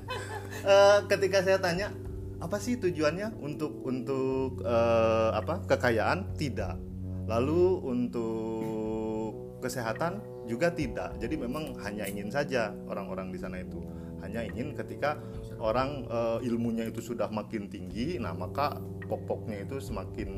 Eh, 0.59 0.99
ketika 1.07 1.39
saya 1.45 1.59
tanya 1.63 1.95
apa 2.39 2.59
sih 2.59 2.79
tujuannya 2.79 3.39
untuk 3.43 3.83
untuk 3.87 4.63
eh, 4.63 5.31
apa 5.35 5.63
kekayaan 5.67 6.35
tidak 6.39 6.79
lalu 7.27 7.83
untuk 7.83 9.61
kesehatan 9.63 10.23
juga 10.47 10.71
tidak 10.71 11.19
jadi 11.19 11.35
memang 11.35 11.77
hanya 11.83 12.07
ingin 12.07 12.31
saja 12.31 12.75
orang-orang 12.87 13.35
di 13.35 13.39
sana 13.39 13.63
itu 13.63 13.83
hanya 14.23 14.47
ingin 14.47 14.75
ketika 14.75 15.19
orang 15.59 16.07
eh, 16.07 16.47
ilmunya 16.47 16.87
itu 16.91 17.03
sudah 17.03 17.27
makin 17.31 17.67
tinggi 17.71 18.19
nah 18.23 18.35
maka 18.35 18.79
pokoknya 19.07 19.67
itu 19.67 19.83
semakin 19.83 20.31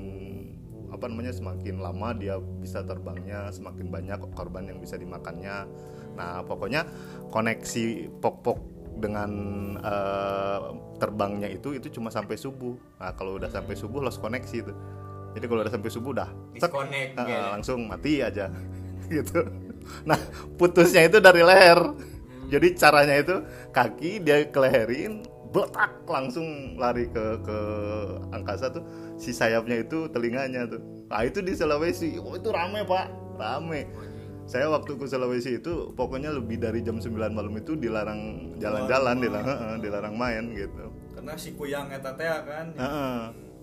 apa 0.90 1.06
namanya 1.06 1.32
semakin 1.32 1.78
lama 1.78 2.12
dia 2.12 2.36
bisa 2.38 2.82
terbangnya 2.82 3.48
semakin 3.54 3.88
banyak 3.88 4.20
korban 4.34 4.68
yang 4.68 4.78
bisa 4.82 4.98
dimakannya. 4.98 5.66
Nah 6.18 6.42
pokoknya 6.44 6.84
koneksi 7.30 8.10
pok-pok 8.18 8.58
dengan 9.00 9.30
eh, 9.80 10.60
terbangnya 11.00 11.48
itu 11.48 11.72
itu 11.78 11.88
cuma 11.94 12.12
sampai 12.12 12.36
subuh. 12.36 12.76
Nah 13.00 13.14
kalau 13.16 13.40
udah 13.40 13.48
sampai 13.48 13.74
subuh 13.78 14.04
lost 14.04 14.20
koneksi 14.20 14.56
itu. 14.60 14.72
Jadi 15.30 15.44
kalau 15.46 15.62
udah 15.62 15.72
sampai 15.72 15.90
subuh 15.90 16.12
Disconnect, 16.50 17.14
eh, 17.14 17.24
gitu. 17.24 17.46
langsung 17.54 17.78
mati 17.86 18.20
aja. 18.20 18.50
Gitu. 19.10 19.42
Nah 20.06 20.14
putusnya 20.54 21.02
itu 21.10 21.18
dari 21.18 21.42
leher. 21.42 21.82
Jadi 22.46 22.78
caranya 22.78 23.18
itu 23.18 23.42
kaki 23.74 24.22
dia 24.22 24.46
keleherin 24.46 25.26
betak 25.50 26.06
langsung 26.06 26.78
lari 26.78 27.10
ke 27.10 27.42
ke 27.42 27.58
angkasa 28.30 28.70
tuh 28.70 28.86
si 29.18 29.34
sayapnya 29.34 29.82
itu 29.82 30.06
telinganya 30.14 30.66
tuh. 30.70 30.80
Nah 31.10 31.26
itu 31.26 31.42
di 31.42 31.52
Sulawesi. 31.58 32.16
Oh 32.22 32.38
itu 32.38 32.48
rame 32.54 32.86
pak. 32.86 33.10
Rame. 33.34 33.90
Saya 34.46 34.70
waktu 34.70 34.98
ke 34.98 35.06
Sulawesi 35.06 35.62
itu 35.62 35.94
pokoknya 35.94 36.34
lebih 36.34 36.58
dari 36.58 36.82
jam 36.82 36.98
9 36.98 37.14
malam 37.30 37.54
itu 37.58 37.78
dilarang 37.78 38.54
jalan-jalan 38.58 39.16
dilarang 39.22 39.46
heeh, 39.46 39.74
dilarang 39.82 40.14
main 40.14 40.44
gitu. 40.54 40.90
Karena 41.14 41.34
si 41.38 41.54
kuyang 41.54 41.90
eta 41.90 42.14
teh 42.14 42.26
kan. 42.26 42.66
Heeh. 42.74 43.20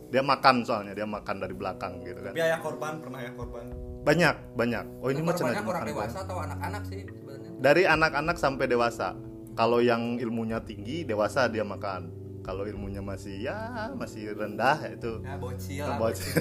dia 0.08 0.24
makan 0.24 0.63
soalnya. 0.63 0.96
Dia 0.96 1.03
makan 1.03 1.36
dari 1.44 1.51
belakang 1.51 2.00
gitu 2.03 2.20
kan. 2.24 2.32
Tapi 2.32 2.39
aya 2.39 2.58
korban, 2.63 3.03
pernah 3.03 3.20
ya 3.20 3.32
korban. 3.36 3.67
banyak 4.08 4.36
banyak. 4.56 4.86
Oh 5.03 5.12
ini 5.12 5.20
mah 5.20 5.36
cenah 5.36 5.51
banyak 5.51 5.65
orang 5.67 5.84
dewasa 5.84 6.17
atau 6.24 6.39
anak-anak 6.39 6.84
sih 6.88 7.03
sebenarnya? 7.03 7.50
Dari 7.60 7.84
anak-anak 7.84 8.39
sampai 8.39 8.65
dewasa 8.72 9.20
kalau 9.58 9.82
yang 9.82 10.22
ilmunya 10.22 10.62
tinggi 10.62 11.02
dewasa 11.02 11.50
dia 11.50 11.66
makan. 11.66 12.14
Kalau 12.46 12.64
ilmunya 12.64 13.04
masih 13.04 13.44
ya 13.44 13.92
masih 13.98 14.32
rendah 14.32 14.80
itu. 14.88 15.20
Ya 15.20 15.36
bocil 15.36 15.84
lah 15.84 15.98
bocil. 16.00 16.32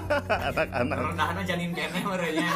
anak-anak. 0.48 0.98
Rendahnya 1.12 1.42
janin 1.44 1.70
kene 1.76 2.00
merenya. 2.06 2.50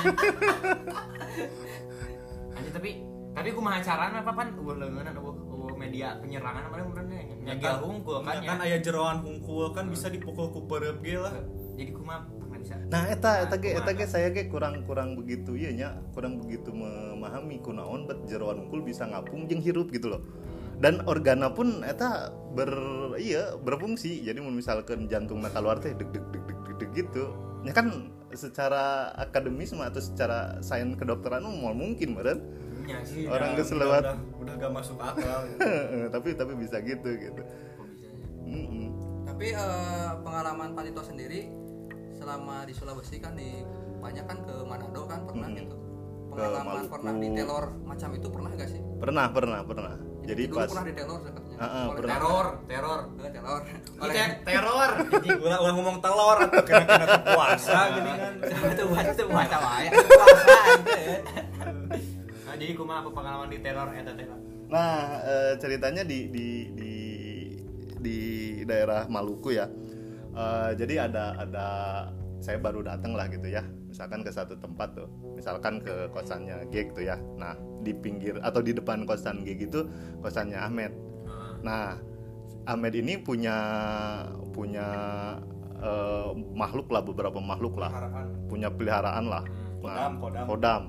Anjing 2.56 2.72
tapi 2.72 2.90
tapi 3.36 3.48
kumaha 3.52 3.84
carana 3.84 4.24
apa 4.24 4.32
pan? 4.32 4.48
Eueuh 4.56 4.80
leungeun 4.80 5.12
media 5.76 6.16
penyerangan 6.18 6.72
apa 6.72 6.82
urangnya 6.82 7.20
nyagel 7.44 7.76
hungkul 7.84 8.24
kan 8.24 8.40
kan 8.40 8.58
ya. 8.58 8.64
aya 8.64 8.78
jeroan 8.80 9.20
hungkul 9.20 9.70
kan 9.76 9.86
bisa 9.92 10.08
dipukul 10.08 10.48
ku 10.48 10.64
peureup 10.64 11.04
ge 11.04 11.20
lah. 11.20 11.36
Jadi 11.76 11.92
pernah 11.92 12.24
bisa. 12.66 12.74
nah 12.90 13.06
eta 13.06 13.46
eta 13.46 13.56
ge 13.62 13.70
eta 13.78 13.90
ge 13.94 14.04
saya 14.10 14.28
ge 14.34 14.50
kurang 14.50 14.82
kurang 14.82 15.14
begitu 15.14 15.54
iya 15.54 15.70
nya 15.70 15.88
kurang 16.10 16.42
begitu 16.42 16.74
memahami 16.74 17.62
kunaon 17.62 18.10
bet 18.10 18.26
jeroan 18.26 18.66
unggul 18.66 18.82
bisa 18.82 19.06
ngapung 19.06 19.46
jeung 19.46 19.62
hirup 19.62 19.94
gitu 19.94 20.10
loh 20.10 20.22
dan 20.82 21.00
organa 21.06 21.54
pun 21.54 21.86
eta 21.86 22.34
ber 22.52 22.68
iya 23.16 23.54
berfungsi 23.56 24.26
jadi 24.26 24.42
mun 24.42 24.58
misalkan 24.58 25.06
jantungnya 25.06 25.48
keluar 25.54 25.78
teh 25.78 25.94
deg 25.94 26.10
deg 26.10 26.24
deg 26.34 26.42
deg 26.44 26.58
deg, 26.66 26.76
deg 26.82 26.90
gitu 26.92 27.24
ya 27.64 27.72
kan 27.72 28.12
secara 28.34 29.14
akademis 29.16 29.72
mah 29.72 29.88
atau 29.88 30.02
secara 30.02 30.60
sains 30.60 30.98
kedokteran 30.98 31.46
mah 31.46 31.54
moal 31.54 31.74
mungkin 31.78 32.18
meren 32.18 32.40
Nya 32.86 33.02
sih. 33.02 33.26
Orang 33.26 33.58
Ya, 33.58 33.66
lewat. 33.66 34.02
udah, 34.06 34.16
udah 34.38 34.54
gak 34.62 34.72
masuk 34.78 34.98
akal. 35.02 35.42
tapi 36.14 36.38
tapi 36.38 36.52
bisa 36.54 36.78
gitu 36.78 37.08
gitu 37.18 37.42
bisa 37.90 38.06
ya? 38.06 38.22
Tapi 39.26 39.46
eh, 39.50 40.10
pengalaman 40.22 40.70
Panito 40.70 41.02
sendiri 41.02 41.50
selama 42.26 42.66
di 42.66 42.74
Sulawesi 42.74 43.22
kan 43.22 43.38
di 43.38 43.62
banyak 43.96 44.26
kan 44.26 44.42
ke 44.42 44.54
Manado 44.66 45.06
kan 45.06 45.22
pernah 45.22 45.46
Mm-mm. 45.46 45.62
gitu 45.62 45.76
pengalaman 46.26 46.66
Maluku. 46.66 46.90
pernah 46.90 47.12
di 47.14 47.28
telor 47.32 47.64
macam 47.86 48.08
itu 48.12 48.26
pernah 48.26 48.50
gak 48.50 48.68
sih 48.68 48.80
pernah 48.98 49.26
pernah 49.30 49.60
pernah 49.62 49.94
jadi 50.26 50.42
dulu 50.44 50.58
pas 50.58 50.68
pernah 50.68 50.84
di 50.84 50.94
telor 50.98 51.20
katanya 51.22 51.44
Ah, 51.56 51.64
ah, 51.64 51.84
Oleh 51.88 51.96
pernah. 51.96 52.12
Teror, 52.12 52.46
teror. 52.68 53.00
Eh, 53.16 53.30
telor 53.32 53.60
Ini 53.64 53.96
oleh 53.96 54.14
teror. 54.44 54.90
ulah 55.40 55.56
ulah 55.56 55.72
ngomong 55.72 55.96
telur 56.04 56.36
atau 56.36 56.60
kena 56.60 56.84
kena 56.84 57.16
puasa 57.24 57.78
gini 57.96 58.12
kan. 58.12 58.32
itu 58.44 58.82
buat 58.84 59.04
itu 59.08 59.24
buat 59.24 59.48
apa 59.48 59.70
ya 59.80 59.90
puasa 59.96 60.52
ya. 61.00 61.18
Nah, 62.44 62.54
jadi 62.54 62.72
kumaha 62.76 62.98
apa 63.00 63.10
pengalaman 63.10 63.48
di 63.48 63.58
teror 63.58 63.88
eta 63.88 64.12
teh? 64.12 64.26
Pak? 64.28 64.38
Nah, 64.68 64.94
eh, 65.24 65.52
ceritanya 65.56 66.02
di 66.04 66.18
di 66.28 66.46
di 66.76 66.94
di 67.96 68.18
daerah 68.62 69.08
Maluku 69.08 69.56
ya. 69.56 69.64
Eh, 70.36 70.70
jadi 70.76 71.08
ada 71.08 71.32
ada 71.40 71.66
saya 72.44 72.60
baru 72.60 72.84
datang 72.84 73.16
lah 73.16 73.24
gitu 73.32 73.48
ya. 73.48 73.64
Misalkan 73.88 74.20
ke 74.20 74.28
satu 74.28 74.52
tempat 74.60 74.92
tuh, 74.92 75.08
misalkan 75.32 75.80
ke 75.80 76.12
kosannya 76.12 76.68
Geg 76.68 76.92
tuh 76.92 77.08
ya. 77.08 77.16
Nah, 77.40 77.56
di 77.80 77.96
pinggir 77.96 78.36
atau 78.44 78.60
di 78.60 78.76
depan 78.76 79.08
kosan 79.08 79.40
Geg 79.48 79.64
itu 79.64 79.88
kosannya 80.20 80.60
Ahmed. 80.60 80.92
Nah, 81.64 81.96
Ahmed 82.68 82.92
ini 82.92 83.16
punya 83.16 83.56
punya 84.52 84.88
eh, 85.80 86.30
makhluk 86.52 86.92
lah 86.92 87.00
beberapa 87.00 87.40
makhluk 87.40 87.80
lah, 87.80 87.88
Harapan. 87.88 88.26
punya 88.52 88.68
peliharaan 88.68 89.24
lah. 89.32 89.44
Kodam, 89.80 90.12
kodam. 90.20 90.44
kodam. 90.44 90.82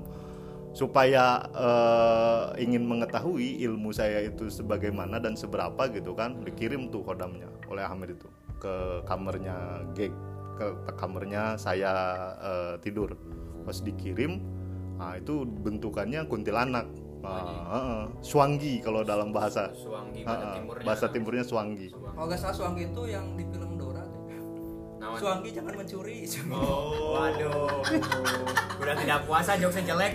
Supaya 0.75 1.39
eh, 1.55 2.67
ingin 2.67 2.83
mengetahui 2.83 3.63
ilmu 3.63 3.95
saya 3.95 4.27
itu 4.27 4.51
sebagaimana 4.51 5.23
dan 5.23 5.39
seberapa 5.39 5.87
gitu 5.95 6.11
kan, 6.11 6.43
dikirim 6.43 6.91
tuh 6.91 7.07
kodamnya 7.07 7.47
oleh 7.71 7.87
Ahmed 7.87 8.19
itu 8.19 8.27
ke 8.57 8.75
kamarnya 9.03 9.55
Geg, 9.91 10.11
ke, 10.53 10.65
ke 10.81 10.91
kamarnya 10.93 11.55
saya 11.55 11.93
eh, 12.37 12.73
tidur. 12.79 13.13
Pas 13.61 13.77
dikirim, 13.77 14.39
nah 14.95 15.13
itu 15.13 15.43
bentukannya 15.43 16.23
kuntilanak. 16.25 16.87
Nah, 17.17 17.43
heeh. 17.67 18.01
Swangi 18.21 18.79
kalau 18.79 19.01
dalam 19.01 19.33
bahasa 19.33 19.67
Suwangi 19.73 20.21
pada 20.21 20.37
Heeh, 20.39 20.53
timurnya. 20.55 20.85
bahasa 20.85 21.05
timurnya 21.09 21.43
Swangi. 21.43 21.87
kalau 21.91 22.23
nggak 22.23 22.39
salah 22.39 22.55
Suanggi 22.55 22.87
itu 22.87 23.03
yang 23.05 23.25
di 23.33 23.43
film 23.43 23.75
Dora 23.75 24.05
tuh 24.05 24.21
Naon? 24.97 25.17
Suanggi 25.17 25.49
jangan 25.51 25.73
mencuri 25.75 26.23
Oh, 26.47 26.93
waduh. 27.19 27.83
Udah 28.77 28.95
tidak 28.95 29.19
puasa 29.25 29.57
jokesnya 29.57 29.91
jelek. 29.91 30.13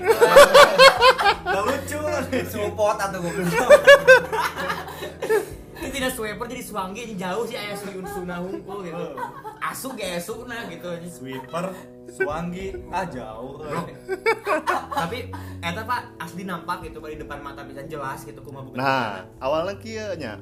Gak 1.42 1.62
lucu. 1.68 2.00
support 2.48 2.96
atau 2.96 3.18
gue 3.18 3.32
Swiper 6.22 6.46
jadi 6.46 6.62
suwangi 6.62 7.00
ini 7.02 7.14
jauh 7.18 7.42
sih 7.50 7.58
ayah 7.58 7.74
suyun 7.74 8.06
sunah 8.06 8.38
hungkul 8.46 8.86
gitu. 8.86 9.18
Asu 9.58 9.90
ge 9.98 10.22
suna 10.22 10.70
gitu. 10.70 10.86
Sweeper, 11.10 11.74
Suwangi, 12.06 12.78
ah 12.94 13.02
jauh. 13.10 13.58
Tapi 14.94 15.34
eta 15.58 15.82
Pak 15.82 16.22
asli 16.22 16.46
nampak 16.46 16.86
gitu 16.86 17.02
di 17.02 17.18
depan 17.18 17.42
mata 17.42 17.66
bisa 17.66 17.82
jelas 17.90 18.22
gitu 18.22 18.38
kumaha 18.38 18.70
bukan. 18.70 18.78
Nah, 18.78 19.26
awalnya 19.42 19.74
kieu 19.82 20.14
nya. 20.14 20.38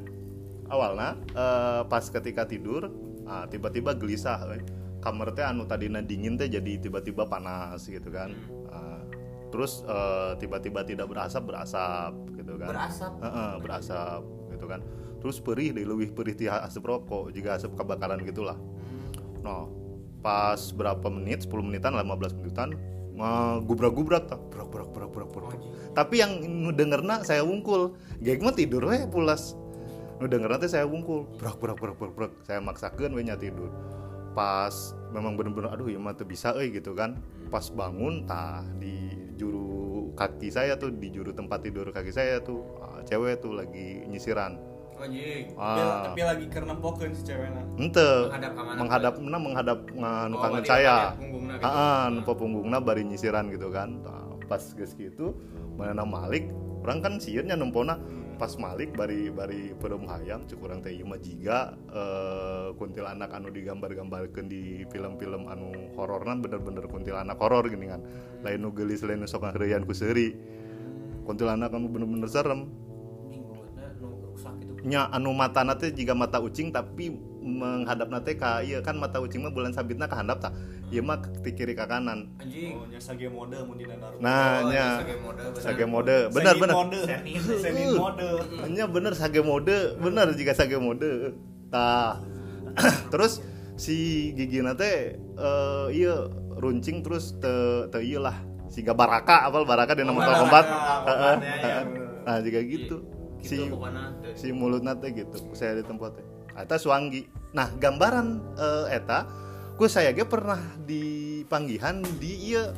Awalnya 0.69 1.17
eh, 1.33 1.83
pas 1.89 2.05
ketika 2.05 2.45
tidur, 2.45 2.93
ah, 3.25 3.49
tiba-tiba 3.49 3.97
gelisah 3.97 4.53
euy. 4.53 4.61
Kamar 5.01 5.33
teh 5.33 5.49
anu 5.49 5.65
tadina 5.65 6.05
dingin 6.05 6.37
teh 6.37 6.45
jadi 6.45 6.77
tiba-tiba 6.77 7.25
panas 7.25 7.89
gitu 7.89 8.13
kan. 8.13 8.37
Ah, 8.69 9.01
terus 9.49 9.81
eh, 9.89 10.37
tiba-tiba 10.37 10.85
tidak 10.85 11.09
berasap 11.09 11.49
berasap 11.49 12.13
gitu 12.37 12.61
kan. 12.61 12.69
Berasap? 12.69 13.13
Heeh, 13.25 13.53
berasap 13.65 14.23
gitu 14.53 14.69
kan. 14.69 14.85
Terus 15.21 15.37
perih 15.39 15.77
deh 15.77 15.85
lebih 15.85 16.17
perih 16.17 16.35
ti 16.35 16.49
asap 16.49 16.89
rokok 16.89 17.31
jika 17.37 17.61
asap 17.61 17.77
kebakaran 17.77 18.25
gitulah. 18.25 18.57
Nah, 19.45 19.69
pas 20.21 20.61
berapa 20.73 21.09
menit, 21.09 21.45
10 21.45 21.61
menitan, 21.65 21.93
15 21.97 22.41
menitan, 22.41 22.77
gubrak-gubrak 23.65 24.29
tak, 24.29 24.41
brak 24.49 24.69
brak 24.73 24.89
brak 24.93 25.11
brak 25.13 25.29
brak. 25.29 25.61
Tapi 25.93 26.15
yang 26.25 26.41
dengerna 26.73 27.21
saya 27.25 27.45
wungkul, 27.45 27.97
gek 28.25 28.41
mah 28.41 28.57
tidur 28.57 28.89
we 28.89 29.05
pulas. 29.09 29.57
Nu 30.21 30.29
dengerna 30.29 30.61
teh 30.61 30.69
saya 30.69 30.85
wungkul, 30.89 31.29
brak 31.41 31.61
brak 31.61 31.77
brak 31.77 31.97
brak 31.97 32.13
brak. 32.17 32.33
Saya 32.45 32.61
maksakeun 32.65 33.13
we 33.13 33.25
nya 33.25 33.37
tidur. 33.37 33.69
Pas 34.33 34.97
memang 35.11 35.35
bener-bener 35.35 35.75
aduh 35.75 35.91
ya 35.91 36.01
mah 36.01 36.17
bisa 36.25 36.57
euy 36.57 36.73
gitu 36.73 36.97
kan. 36.97 37.21
Pas 37.53 37.69
bangun 37.69 38.25
tah 38.25 38.65
di 38.79 39.11
juru 39.41 40.13
kaki 40.15 40.53
saya 40.53 40.77
tuh 40.77 40.93
di 40.93 41.09
juru 41.09 41.33
tempat 41.33 41.65
tidur 41.65 41.89
kaki 41.89 42.13
saya 42.13 42.45
tuh 42.45 42.61
ah, 42.85 43.01
cewek 43.09 43.41
tuh 43.41 43.57
lagi 43.57 44.05
nyisiran 44.05 44.70
anjing. 45.03 45.45
Ah. 45.57 46.13
Tapi 46.13 46.21
lagi 46.23 46.47
karena 46.53 46.75
pokeun 46.77 47.13
si 47.17 47.23
cewekna 47.25 47.63
ente 47.81 48.09
Menghadap 48.29 48.53
mana? 48.55 48.77
menghadap 48.79 49.15
nah, 49.19 49.41
menghadap 49.41 49.79
nganu 49.97 50.35
Oh, 50.37 50.41
kangen 50.45 50.65
saya. 50.65 50.97
Heeh, 51.61 52.05
punggungna 52.25 52.79
bari 52.79 53.03
nyisiran 53.05 53.49
gitu 53.53 53.69
kan. 53.73 54.01
Nah, 54.05 54.31
pas 54.51 54.63
geus 54.75 54.99
gitu 54.99 55.39
mana 55.79 56.03
Malik 56.03 56.51
orang 56.83 56.99
kan 57.01 57.15
sieunnya 57.23 57.55
nempona 57.55 58.03
pas 58.41 58.57
Malik 58.57 58.97
bari 58.97 59.29
bari 59.29 59.77
perum 59.77 60.09
hayam 60.09 60.49
cuk 60.49 60.65
urang 60.65 60.81
teh 60.81 60.97
mah 61.05 61.21
jiga 61.21 61.77
eh, 61.93 62.73
kuntilanak 62.75 63.31
anu 63.37 63.53
digambar-gambarkeun 63.53 64.49
di 64.49 64.83
film-film 64.89 65.45
anu 65.47 65.93
hororna 65.95 66.35
bener-bener 66.41 66.89
kuntilanak 66.89 67.37
horor 67.37 67.69
gini 67.69 67.93
kan. 67.93 68.01
Lain 68.41 68.65
nu 68.65 68.73
geulis 68.73 69.05
lain 69.05 69.21
nu 69.21 69.29
sok 69.29 69.45
ngaheureyan 69.45 69.85
ku 69.85 69.93
seuri. 69.93 70.33
Kuntilanak 71.29 71.69
anu 71.77 71.93
bener-bener 71.93 72.33
serem 72.33 72.73
nya 74.81 75.09
anu 75.13 75.37
mata 75.37 75.61
nate 75.61 75.93
jika 75.93 76.17
mata 76.17 76.41
ucing 76.41 76.73
tapi 76.73 77.13
menghadap 77.41 78.09
nate 78.09 78.37
ka 78.37 78.61
iya 78.61 78.81
kan 78.81 78.97
mata 78.97 79.21
ucing 79.21 79.45
mah 79.45 79.53
bulan 79.53 79.73
sabitna 79.73 80.09
ka 80.09 80.17
handap 80.17 80.41
tah 80.41 80.53
ieu 80.89 81.01
mah 81.01 81.21
ke 81.21 81.53
kiri 81.53 81.73
ka 81.73 81.85
kanan. 81.85 82.33
Anjing. 82.37 82.75
Oh 82.75 82.85
nya 82.89 82.99
sage 82.99 83.29
mode 83.29 83.55
mun 83.63 83.77
dina 83.77 83.95
Naruto 83.95 84.19
nah 84.21 84.65
Oh, 84.65 84.69
nya. 84.69 84.87
sage 84.99 85.15
mode, 85.17 85.37
bener. 85.37 85.63
sage 85.63 85.85
mode. 85.85 86.17
Bener 86.33 86.55
bener. 86.57 86.75
mode. 86.75 88.29
Nya 88.73 88.85
bener 88.89 89.13
sage 89.15 89.41
mode. 89.41 89.77
Bener 89.97 90.27
jika 90.35 90.53
sage 90.53 90.77
mode. 90.77 91.37
Tah 91.69 92.19
terus 93.13 93.39
si 93.77 94.31
gigi 94.35 94.61
nate 94.61 95.17
eh 95.17 95.87
iya 95.93 96.27
runcing 96.57 97.01
terus 97.01 97.37
te 97.37 97.53
te 97.89 98.01
iya 98.01 98.21
lah. 98.21 98.37
Siga 98.67 98.95
baraka 98.95 99.45
apal 99.45 99.67
baraka 99.67 99.93
di 99.93 100.07
nama 100.07 100.15
Baraka, 100.15 100.41
kombat 100.41 100.67
ya. 100.67 100.79
heeh. 101.11 101.37
nah 102.21 102.37
jika 102.39 102.61
gitu 102.63 103.03
si 103.41 103.57
Gitu 103.57 103.77
si 104.37 104.49
mulut 104.53 104.85
nate 104.85 105.11
gitu 105.13 105.37
saya 105.57 105.81
di 105.81 105.85
tempatnya. 105.85 106.25
Eta 106.57 106.77
suanggi 106.77 107.25
nah 107.51 107.67
gambaran 107.73 108.27
eh, 108.57 108.87
eta 108.95 109.27
ku 109.75 109.89
saya 109.89 110.13
ge 110.13 110.29
pernah 110.29 110.61
di 110.85 111.41
panggihan 111.49 111.99
di 112.21 112.53
iya 112.53 112.71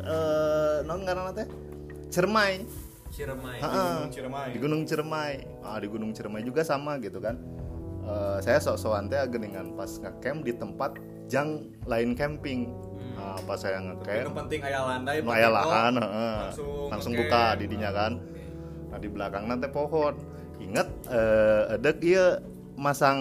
eh 0.00 0.78
non 0.84 1.04
ngaranna 1.04 1.32
teh? 1.32 1.48
Cermai 2.12 2.64
Ciremai. 3.06 3.56
Heeh. 3.62 3.94
Gunung 3.96 4.12
Ciremai. 4.12 4.48
di 4.52 4.58
Gunung 4.60 4.82
Ciremai. 4.84 5.32
Ah 5.64 5.78
di 5.80 5.88
Gunung 5.88 6.12
Ciremai 6.12 6.42
juga 6.44 6.60
sama 6.66 7.00
gitu 7.00 7.16
kan. 7.16 7.40
Eh, 8.06 8.38
saya 8.44 8.60
sok-sokan 8.60 9.08
teh 9.08 9.18
geningan 9.32 9.72
pas 9.72 9.88
ngecamp 9.88 10.44
di 10.44 10.52
tempat 10.52 11.00
jang 11.26 11.72
lain 11.88 12.12
camping. 12.12 12.68
Nah, 13.16 13.40
pas 13.48 13.56
saya 13.56 13.80
Yang 13.80 13.96
ngecamp. 13.96 14.36
penting 14.44 14.60
aya 14.60 14.80
landai 14.84 15.18
aya 15.24 15.48
lahan 15.48 15.92
langsung 15.96 16.92
langsung 16.92 17.12
buka 17.16 17.56
didinya 17.56 17.88
kan 17.88 18.20
nah 18.96 19.04
di 19.04 19.12
belakang 19.12 19.44
nanti 19.44 19.68
pohon. 19.68 20.16
Inget 20.56 20.88
eh 21.12 21.76
ada 21.76 21.92
dia 21.92 22.40
masang 22.80 23.20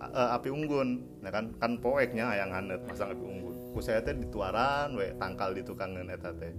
eh, 0.00 0.30
api 0.32 0.48
unggun. 0.48 1.20
Ya 1.20 1.28
kan? 1.28 1.52
Kan 1.60 1.76
poeknya 1.76 2.32
yang 2.40 2.48
hanet 2.56 2.80
masang 2.88 3.12
api 3.12 3.20
unggun. 3.20 3.76
Ku 3.76 3.84
saya 3.84 4.00
teh 4.00 4.16
dituaran 4.16 4.96
we 4.96 5.12
tangkal 5.20 5.52
di 5.52 5.60
tukangan 5.60 6.08
eta 6.08 6.32
teh 6.32 6.56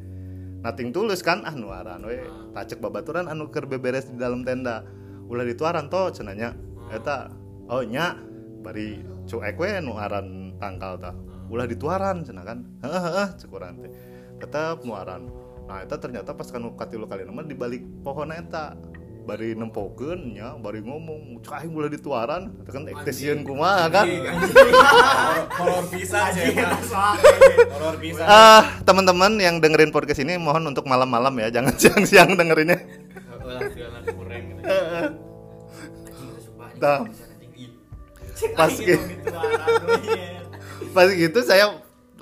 nating 0.62 0.94
tulus 0.94 1.26
kan 1.26 1.42
ah 1.42 1.58
nuaran 1.58 2.06
we. 2.06 2.22
Tacek 2.54 2.78
babaturan 2.78 3.26
anu 3.26 3.50
keur 3.50 3.66
beberes 3.66 4.14
di 4.14 4.22
dalam 4.22 4.46
tenda. 4.46 4.86
Ulah 5.26 5.42
dituaran 5.42 5.90
toh 5.90 6.14
cenanya 6.14 6.54
eta 6.94 7.34
oh 7.66 7.82
nya. 7.82 8.14
Bari 8.62 9.02
cuek 9.26 9.58
we 9.58 9.82
nuaran 9.82 10.54
tangkal 10.62 11.02
tah 11.02 11.18
ulah 11.50 11.66
dituaran 11.66 12.22
cenah 12.22 12.46
kan? 12.46 12.62
Heeh 12.86 13.02
heeh 13.10 13.28
cek 13.42 13.50
urang 13.50 13.82
teh. 13.82 13.90
Tetep 14.38 14.86
nuaran 14.86 15.34
nah 15.66 15.82
eta 15.82 15.98
ternyata 15.98 16.38
pas 16.38 16.46
kanu 16.50 16.78
katilu 16.78 17.10
kali 17.10 17.26
nama 17.26 17.42
di 17.42 17.58
balik 17.58 17.82
pohon 18.06 18.30
eta. 18.32 18.78
Bari 19.26 19.58
nempokeun 19.58 20.38
nya 20.38 20.54
bari 20.62 20.86
ngomong 20.86 21.42
cai 21.42 21.66
ulah 21.66 21.90
dituaran. 21.90 22.54
Eta 22.62 22.70
kan 22.78 22.86
ektesieun 22.86 23.42
kumaha 23.42 23.90
kan? 23.90 24.06
Horor- 24.06 25.90
pisan 25.90 26.30
horor 27.74 27.98
pisan 27.98 28.22
ah 28.30 28.78
teman-teman 28.86 29.42
yang 29.42 29.58
dengerin 29.58 29.90
podcast 29.90 30.22
ini 30.22 30.38
mohon 30.38 30.70
untuk 30.70 30.86
malam-malam 30.86 31.34
ya 31.42 31.50
jangan 31.50 31.74
siang-siang 31.82 32.38
dengerinnya. 32.38 32.78
Tah. 36.78 37.02
bisa 38.36 38.52
pas 38.52 38.68
gitu 38.76 39.00
pas 40.92 41.08
gitu 41.08 41.40
saya 41.40 41.66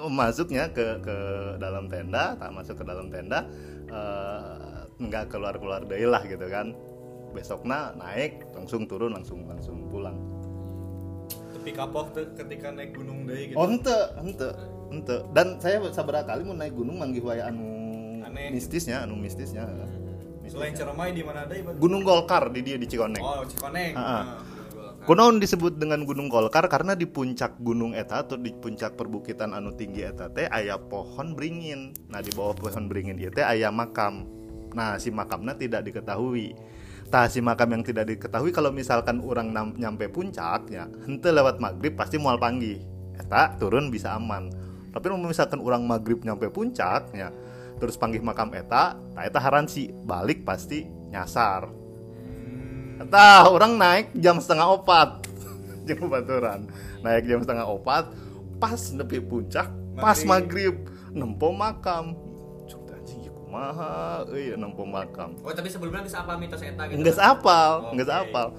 masuknya 0.10 0.68
ke 0.72 1.00
ke 1.04 1.18
dalam 1.60 1.88
tenda 1.88 2.36
tak 2.36 2.52
masuk 2.52 2.76
ke 2.80 2.84
dalam 2.84 3.08
tenda 3.08 3.48
eh, 3.88 4.84
nggak 5.00 5.32
keluar 5.32 5.56
keluar 5.58 5.82
dari 5.84 6.08
lah 6.08 6.24
gitu 6.26 6.48
kan. 6.48 6.76
Besoknya 7.34 7.98
naik 7.98 8.46
langsung 8.54 8.86
turun 8.86 9.18
langsung 9.18 9.50
langsung 9.50 9.90
pulang. 9.90 10.14
Tapi 11.30 11.70
kapok 11.74 12.14
tuh 12.14 12.26
ketika 12.38 12.70
naik 12.70 12.94
gunung 12.94 13.26
deui 13.26 13.50
gitu. 13.50 13.58
Oh 13.58 13.66
ente 13.66 13.98
ente 14.22 14.50
ente. 14.94 15.16
Dan 15.34 15.58
saya 15.58 15.82
sabar 15.90 16.22
kali 16.28 16.46
mau 16.46 16.54
naik 16.54 16.78
gunung 16.78 17.02
manggih 17.02 17.26
waya 17.26 17.50
anu 17.50 17.66
Aneh. 18.22 18.54
mistisnya 18.54 19.02
anu 19.02 19.18
mistisnya. 19.18 19.66
Selain 20.44 20.76
Ciremai 20.76 21.16
di 21.16 21.24
mana 21.24 21.48
Bang? 21.48 21.80
Gunung 21.80 22.04
Golkar 22.04 22.52
di 22.52 22.62
dia 22.62 22.78
di 22.78 22.86
Cikoneng. 22.86 23.24
Oh 23.24 23.42
Cikoneng. 23.48 23.96
Ah. 23.96 24.38
Kunaon 25.04 25.36
disebut 25.36 25.84
dengan 25.84 26.08
Gunung 26.08 26.32
Golkar 26.32 26.64
karena 26.72 26.96
di 26.96 27.04
puncak 27.04 27.60
gunung 27.60 27.92
eta 27.92 28.24
atau 28.24 28.40
di 28.40 28.56
puncak 28.56 28.96
perbukitan 28.96 29.52
anu 29.52 29.76
tinggi 29.76 30.00
eta 30.00 30.32
teh 30.32 30.48
aya 30.48 30.80
pohon 30.80 31.36
beringin. 31.36 31.92
Nah 32.08 32.24
di 32.24 32.32
bawah 32.32 32.56
pohon 32.56 32.88
beringin 32.88 33.20
itu 33.20 33.28
teh 33.36 33.44
aya 33.44 33.68
makam. 33.68 34.24
Nah 34.72 34.96
si 34.96 35.12
makamnya 35.12 35.60
tidak 35.60 35.92
diketahui. 35.92 36.56
Tah 37.12 37.28
si 37.28 37.44
makam 37.44 37.76
yang 37.76 37.84
tidak 37.84 38.16
diketahui 38.16 38.56
kalau 38.56 38.72
misalkan 38.72 39.20
orang 39.20 39.52
nyampe 39.76 40.08
puncaknya, 40.08 40.88
hente 41.04 41.36
lewat 41.36 41.60
maghrib 41.60 42.00
pasti 42.00 42.16
mual 42.16 42.40
panggih. 42.40 42.80
Eta 43.20 43.60
turun 43.60 43.92
bisa 43.92 44.16
aman. 44.16 44.56
Tapi 44.96 45.04
kalau 45.04 45.20
misalkan 45.20 45.60
orang 45.60 45.84
maghrib 45.84 46.24
nyampe 46.24 46.48
puncaknya, 46.48 47.28
terus 47.76 48.00
panggih 48.00 48.24
makam 48.24 48.56
eta, 48.56 48.96
tah 48.96 49.24
eta 49.28 49.44
haransi 49.44 49.92
balik 50.08 50.48
pasti 50.48 50.88
nyasar. 51.12 51.83
Tah, 53.08 53.48
orang 53.48 53.76
naik 53.76 54.16
jam 54.16 54.40
setengah 54.40 54.68
opat 54.80 55.28
Jam 55.88 56.08
baturan 56.08 56.68
Naik 57.04 57.28
jam 57.28 57.40
setengah 57.44 57.68
opat 57.68 58.08
Pas 58.60 58.80
nepi 58.96 59.20
puncak 59.20 59.68
Pas 59.96 60.20
maghrib 60.24 60.88
Nempo 61.12 61.52
makam 61.52 62.16
Cuk 62.66 62.90
anjing 62.90 63.28
ieu 63.28 63.34
kumaha 63.54 64.26
euy 64.34 64.58
nempo 64.58 64.82
makam 64.82 65.38
Oh, 65.46 65.54
tapi 65.54 65.70
sebelumnya 65.70 66.02
bisa 66.02 66.26
apa 66.26 66.34
mitos 66.42 66.58
eta 66.66 66.90
gitu. 66.90 67.06
Geus 67.06 67.22
apal, 67.22 67.94
Oke. 67.94 68.02
geus 68.02 68.10
apal. 68.10 68.50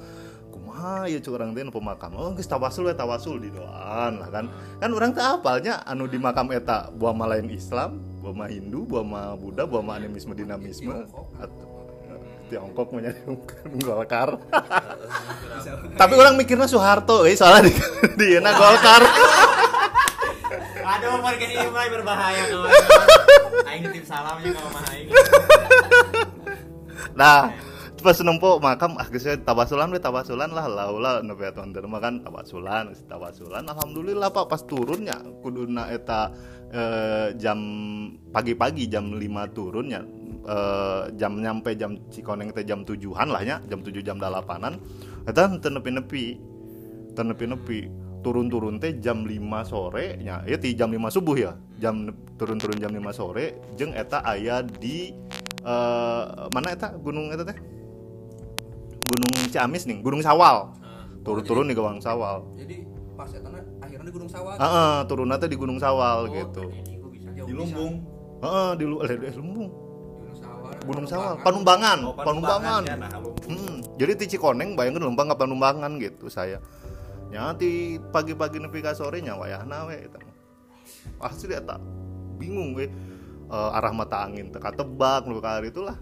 Kumaha 0.55 1.11
ya 1.11 1.19
cuk 1.19 1.35
urang 1.35 1.51
teh 1.51 1.67
nempo 1.67 1.83
makam. 1.83 2.15
Oh 2.15 2.31
geus 2.31 2.47
tawasul 2.47 2.87
we 2.87 2.95
tawasul 2.95 3.43
di 3.43 3.51
doaan 3.51 4.23
lah 4.23 4.31
kan. 4.31 4.47
Kan 4.79 4.91
urang 4.95 5.11
teh 5.11 5.25
apalnya 5.25 5.83
anu 5.83 6.07
di 6.07 6.15
makam 6.23 6.47
eta 6.55 6.95
buah 6.95 7.11
mah 7.11 7.27
lain 7.27 7.51
Islam, 7.51 7.99
buah 8.23 8.35
mah 8.39 8.47
Hindu, 8.47 8.87
buah 8.87 9.03
mah 9.03 9.35
Buddha, 9.35 9.67
buah 9.67 9.83
mah 9.83 9.99
animisme 9.99 10.31
dinamisme 10.31 10.95
atau 11.43 11.74
Tiongkok 12.55 12.95
nyari 12.95 13.19
Golkar. 13.87 14.38
Tapi 15.99 16.14
orang 16.14 16.38
mikirnya 16.38 16.71
Soeharto, 16.71 17.27
eh 17.27 17.35
soalnya 17.35 17.67
di 17.67 17.75
di 18.23 18.29
na 18.38 18.55
Golkar. 18.55 19.03
Aduh, 20.85 21.19
podcast 21.19 21.51
ini 21.51 21.67
mulai 21.67 21.90
berbahaya 21.90 22.43
kawan. 22.47 22.71
Aing 23.67 23.83
titip 23.90 24.05
salamnya 24.07 24.55
kalau 24.55 24.71
mah 24.71 24.85
aing. 24.95 25.09
Nah, 27.14 27.47
pas 28.03 28.19
nempo 28.27 28.59
makam 28.59 28.99
ah 28.99 29.07
geus 29.07 29.23
we 29.23 29.38
tawasulan 29.38 30.51
lah 30.51 30.67
laula 30.67 31.23
nepi 31.23 31.47
atuh 31.47 31.62
mah 31.87 32.03
kan 32.03 32.21
tawasulan 32.27 32.90
geus 32.90 33.07
tawasulan 33.07 33.62
alhamdulillah 33.64 34.35
Pak 34.35 34.51
pas 34.51 34.61
turunnya 34.67 35.23
kuduna 35.38 35.88
eta 35.95 36.35
eh, 36.75 37.33
jam 37.38 37.59
pagi-pagi 38.35 38.90
jam 38.90 39.14
5 39.14 39.57
turunnya 39.57 40.03
eh, 40.45 41.03
jam 41.17 41.41
nyampe 41.41 41.75
jam 41.77 41.97
Cikoneng 42.13 42.53
teh 42.53 42.65
jam 42.65 42.85
7-an 42.85 43.29
lah 43.33 43.43
nya 43.43 43.57
jam 43.69 43.81
7 43.81 44.05
jam 44.05 44.17
8-an 44.21 44.75
eta 45.25 45.49
henteu 45.49 45.73
nepi-nepi 45.73 46.25
teu 47.17 47.25
nepi-nepi 47.25 47.79
turun-turun 48.21 48.81
teh 48.81 48.97
jam 49.01 49.25
5 49.25 49.37
sore 49.69 50.21
nya 50.21 50.45
ya 50.45 50.57
ti 50.57 50.73
jam 50.77 50.93
5 50.93 51.01
subuh 51.13 51.37
ya 51.37 51.53
jam 51.81 52.13
turun-turun 52.37 52.77
jam 52.81 52.93
5 52.93 53.01
sore 53.13 53.61
jeung 53.77 53.93
eta 53.97 54.21
aya 54.25 54.61
di 54.65 55.13
eh, 55.65 56.25
mana 56.53 56.69
eta 56.73 56.93
gunung 56.97 57.33
eta 57.33 57.45
teh? 57.49 57.59
Gunung 59.05 59.53
Ciamis 59.53 59.85
nih 59.85 60.01
Gunung 60.01 60.25
Sawal. 60.25 60.73
Turun-turun 61.25 61.69
di 61.69 61.77
Gawang 61.77 62.01
Sawal. 62.01 62.41
Jadi 62.57 62.89
pas 63.15 63.29
eta 63.31 63.49
akhirnya 63.79 64.09
di 64.09 64.13
Gunung 64.13 64.31
Sawah 64.33 64.57
Heeh, 64.59 64.95
turunnya 65.07 65.37
teh 65.37 65.49
di 65.49 65.57
Gunung 65.61 65.79
Sawal 65.79 66.33
gitu. 66.33 66.73
gua 66.73 67.11
bisa 67.13 67.29
di 67.31 67.53
Lumbung. 67.53 67.95
Heeh, 68.41 68.71
di 68.81 68.85
lu 68.85 68.97
eh, 69.05 69.13
eh, 69.13 69.35
Lumbung 69.37 69.84
Gunung 70.83 71.07
Sawah 71.07 71.39
Gunung 71.39 71.39
Sawal 71.39 71.45
Panumbangan 71.47 71.99
Oh, 72.03 72.15
Panumbangan 72.19 72.81
ya, 72.83 72.95
nah, 72.99 73.11
Lumbung. 73.23 73.37
Hmm, 73.47 73.77
jadi 73.95 74.13
di 74.19 74.27
Cikoneng 74.35 74.75
bayangkan 74.75 75.07
numpang 75.07 75.31
ke 75.31 75.37
Panumbangan 75.39 75.91
gitu 76.03 76.27
saya. 76.27 76.59
Nyati 77.31 77.99
pagi-pagi 78.11 78.59
nepi 78.63 78.79
ka 78.83 78.95
sore 78.95 79.23
nya 79.23 79.35
wayahna 79.39 79.91
we 79.91 79.99
eta 80.07 80.19
mah. 80.23 80.35
Asli 81.31 81.55
eta 81.55 81.79
bingung 82.39 82.75
we 82.75 82.91
Eh, 83.45 83.71
arah 83.77 83.93
mata 83.93 84.25
angin 84.25 84.49
teka 84.49 84.73
tebak 84.73 85.29
nu 85.29 85.37
ka 85.39 85.61
itulah. 85.61 85.95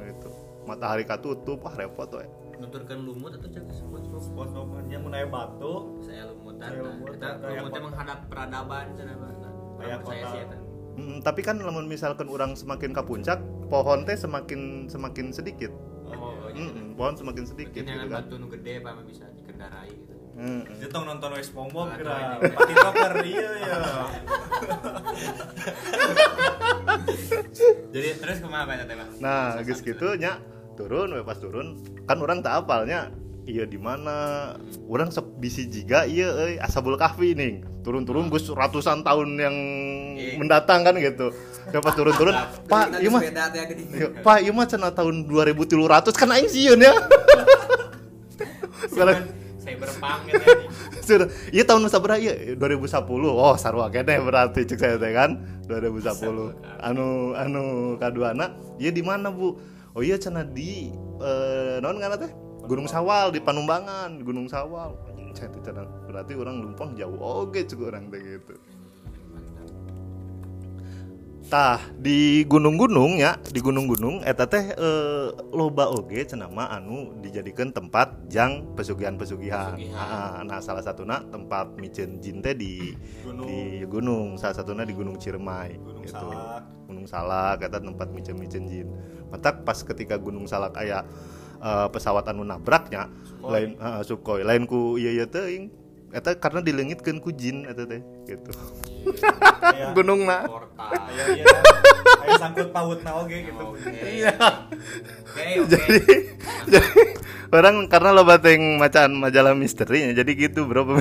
Gitu. 0.00 0.28
Matahari 0.64 1.04
katutup 1.04 1.62
ah 1.68 1.74
repot 1.76 2.08
we. 2.16 2.26
nuturkan 2.62 3.02
lumut 3.02 3.34
atau 3.34 3.50
jaga 3.50 3.74
SpongeBob 3.74 4.22
SpongeBob 4.22 4.86
nya 4.86 5.02
mun 5.02 5.10
aya 5.10 5.26
batu 5.26 5.98
saya 5.98 6.30
lumutan 6.30 6.62
Saya 6.62 6.78
nah, 6.78 6.94
lumutan, 6.94 7.30
kita 7.42 7.58
lumutnya 7.58 7.80
menghadap 7.82 8.18
peradaban 8.30 8.86
cenah. 8.94 9.16
Nah, 9.18 9.34
Kayak 9.82 9.98
saya 10.06 10.22
kota. 10.22 10.30
sih 10.30 10.40
eta. 10.46 10.56
Mm, 10.92 11.24
tapi 11.24 11.40
kan 11.40 11.56
lamun 11.56 11.88
misalkan 11.88 12.28
orang 12.28 12.52
semakin 12.52 12.92
ke 12.92 13.00
puncak 13.00 13.40
pohon 13.66 14.04
teh 14.04 14.12
semakin 14.12 14.84
semakin 14.86 15.32
sedikit. 15.32 15.72
Oh 16.12 16.52
iya. 16.52 16.68
Mm-mm, 16.68 16.92
pohon 16.92 17.16
semakin 17.16 17.48
sedikit 17.48 17.80
mungkin 17.80 17.96
gitu 17.96 18.12
kan. 18.12 18.20
batu 18.20 18.34
nu 18.36 18.46
gede 18.48 18.74
Pak 18.78 18.92
mah 18.92 19.04
bisa 19.08 19.24
dikendarai 19.32 19.88
gitu. 19.88 20.12
Mm-mm. 20.32 20.64
Dia 20.76 20.88
tong 20.88 21.04
nonton 21.04 21.28
we 21.32 21.40
SpongeBob 21.40 21.86
Nah, 21.88 21.96
kira. 21.96 22.16
itu. 22.40 22.52
pati 22.52 22.74
toker 22.76 23.12
iya 23.24 23.50
ya 23.58 23.76
Jadi 27.92 28.08
terus 28.18 28.38
ke 28.40 28.48
mana 28.48 28.64
Pak 28.64 28.84
Teh? 28.88 28.96
Nah, 29.20 29.60
geus 29.64 29.80
gitu. 29.80 30.16
nya 30.16 30.40
turun 30.74 31.12
we 31.12 31.20
pas 31.22 31.36
turun. 31.36 31.80
Kan 32.04 32.18
orang 32.20 32.40
tak 32.40 32.64
apalnya 32.64 33.12
iya 33.44 33.64
di 33.64 33.76
mana? 33.76 34.52
Orang 34.88 35.08
sok 35.08 35.40
bisi 35.40 35.68
jiga 35.68 36.04
iya 36.04 36.28
euy 36.32 36.54
ashabul 36.58 36.96
kahfi 36.96 37.32
nih 37.32 37.64
turun-turun 37.82 38.30
gus 38.30 38.46
ratusan 38.46 39.02
tahun 39.02 39.28
yang 39.36 39.56
mendatang 40.36 40.80
kan 40.82 40.94
gitu 40.96 41.30
ya 41.70 41.78
pas 41.78 41.94
turun-turun 41.94 42.34
pak 42.66 42.98
iya 42.98 43.08
mah 43.10 43.22
beda 43.22 43.44
teh 43.54 43.60
gede 43.70 43.82
iya, 43.94 44.06
pak 44.20 44.38
iya 44.42 44.52
mah 44.52 44.66
cenah 44.66 44.92
tahun 44.92 45.26
2300 45.30 46.10
kan 46.14 46.28
aing 46.34 46.50
sieun 46.50 46.80
ya 46.80 46.92
Sekarang- 48.90 49.30
Saya 49.62 49.78
berpang 49.78 50.26
gitu 50.26 50.42
ya. 50.42 50.58
Sudah, 51.06 51.28
iya 51.54 51.62
tahun 51.62 51.86
sabaraha 51.86 52.18
iya 52.18 52.34
2010. 52.58 53.30
Oh, 53.30 53.54
sarua 53.54 53.86
gede 53.94 54.18
berarti 54.18 54.66
cek 54.66 54.74
saya 54.74 54.98
teh 54.98 55.14
kan 55.14 55.38
2010. 55.70 56.50
Anu 56.82 57.30
anu 57.38 57.94
kaduana, 57.94 58.58
iya 58.82 58.90
di 58.90 59.06
mana, 59.06 59.30
Bu? 59.30 59.54
Oh 59.94 60.02
iya 60.02 60.18
cenah 60.18 60.42
di 60.42 60.90
eh 61.22 61.78
naon 61.78 62.02
ngaranna 62.02 62.26
teh? 62.26 62.30
Gunung 62.66 62.90
Sawal 62.90 63.30
di 63.30 63.38
Panumbangan, 63.38 64.18
Gunung 64.26 64.50
Sawal. 64.50 64.98
Anjing 65.14 65.30
saya 65.30 65.50
berarti 66.10 66.34
orang 66.34 66.58
lumpang 66.58 66.98
jauh 66.98 67.18
oge 67.22 67.62
cek 67.62 67.78
orang 67.78 68.10
teh 68.10 68.18
gitu. 68.18 68.58
Tah 71.52 71.84
di 72.00 72.48
gunung-gunung 72.48 73.20
ya 73.20 73.36
di 73.52 73.60
gunung-gunung 73.60 74.24
eta 74.24 74.48
teh 74.48 74.72
eh, 74.72 75.28
loba 75.52 75.92
oge 75.92 76.24
cenah 76.24 76.48
mah 76.48 76.72
anu 76.72 77.12
dijadikan 77.20 77.68
tempat 77.68 78.24
jang 78.32 78.72
pesugihan-pesugihan. 78.72 79.76
Ah, 79.92 80.40
nah 80.48 80.64
salah 80.64 80.80
satuna 80.80 81.20
tempat 81.28 81.76
micen 81.76 82.24
jin 82.24 82.40
teh 82.40 82.56
di 82.56 82.96
Gunung. 83.20 83.44
di 83.44 83.84
gunung 83.84 84.26
salah 84.40 84.56
satunya 84.56 84.88
di 84.88 84.96
Gunung 84.96 85.20
Ciremai 85.20 85.76
Gunung 85.76 86.08
gitu. 86.08 86.24
Salak. 86.24 86.64
Gunung 86.88 87.04
Salak 87.04 87.58
eta 87.68 87.84
tempat 87.84 88.08
micen-micen 88.08 88.64
jin. 88.64 88.88
Matak 89.28 89.68
pas 89.68 89.76
ketika 89.76 90.16
Gunung 90.16 90.48
Salak 90.48 90.72
aya 90.80 91.04
eh, 91.60 91.88
pesawat 91.92 92.32
anu 92.32 92.48
nabraknya 92.48 93.12
lain 93.44 93.76
heeh, 93.76 94.00
Sukhoi 94.08 94.40
lain 94.40 94.64
ku 94.64 94.96
ieu 94.96 95.12
ieu 95.12 95.28
teuing 95.28 95.81
eta 96.12 96.36
karena 96.36 96.60
dileungitkeun 96.60 97.18
ku 97.24 97.32
jin 97.32 97.64
eta 97.64 97.88
teh 97.88 98.04
gitu. 98.28 98.52
Gunungna. 99.96 100.44
Portal. 100.44 101.08
Aya 101.08 101.24
iya. 101.40 101.46
Aya 102.20 102.32
sangkut 102.36 102.68
pautna 102.70 103.16
oge 103.24 103.48
gitu. 103.48 103.64
Iya. 103.88 104.36
Oke, 104.36 105.44
oke. 105.64 105.68
jadi 105.72 105.96
jadi 106.68 106.90
orang 107.52 107.88
karena 107.88 108.16
lo 108.16 108.24
bateng 108.24 108.80
macaan 108.80 109.12
majalah 109.16 109.52
misteri 109.52 110.12
jadi 110.16 110.32
gitu 110.32 110.64
bro 110.64 110.96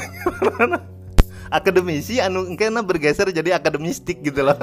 akademisi 1.57 2.19
anu 2.19 2.55
kena 2.59 2.83
bergeser 2.83 3.31
jadi 3.31 3.55
akademistik 3.59 4.19
gitu 4.23 4.43
loh 4.43 4.55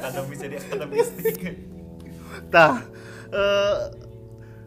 Akademis 0.00 0.38
jadi 0.40 0.56
akademistik. 0.56 1.36
tah 2.48 2.84
eh, 3.32 4.05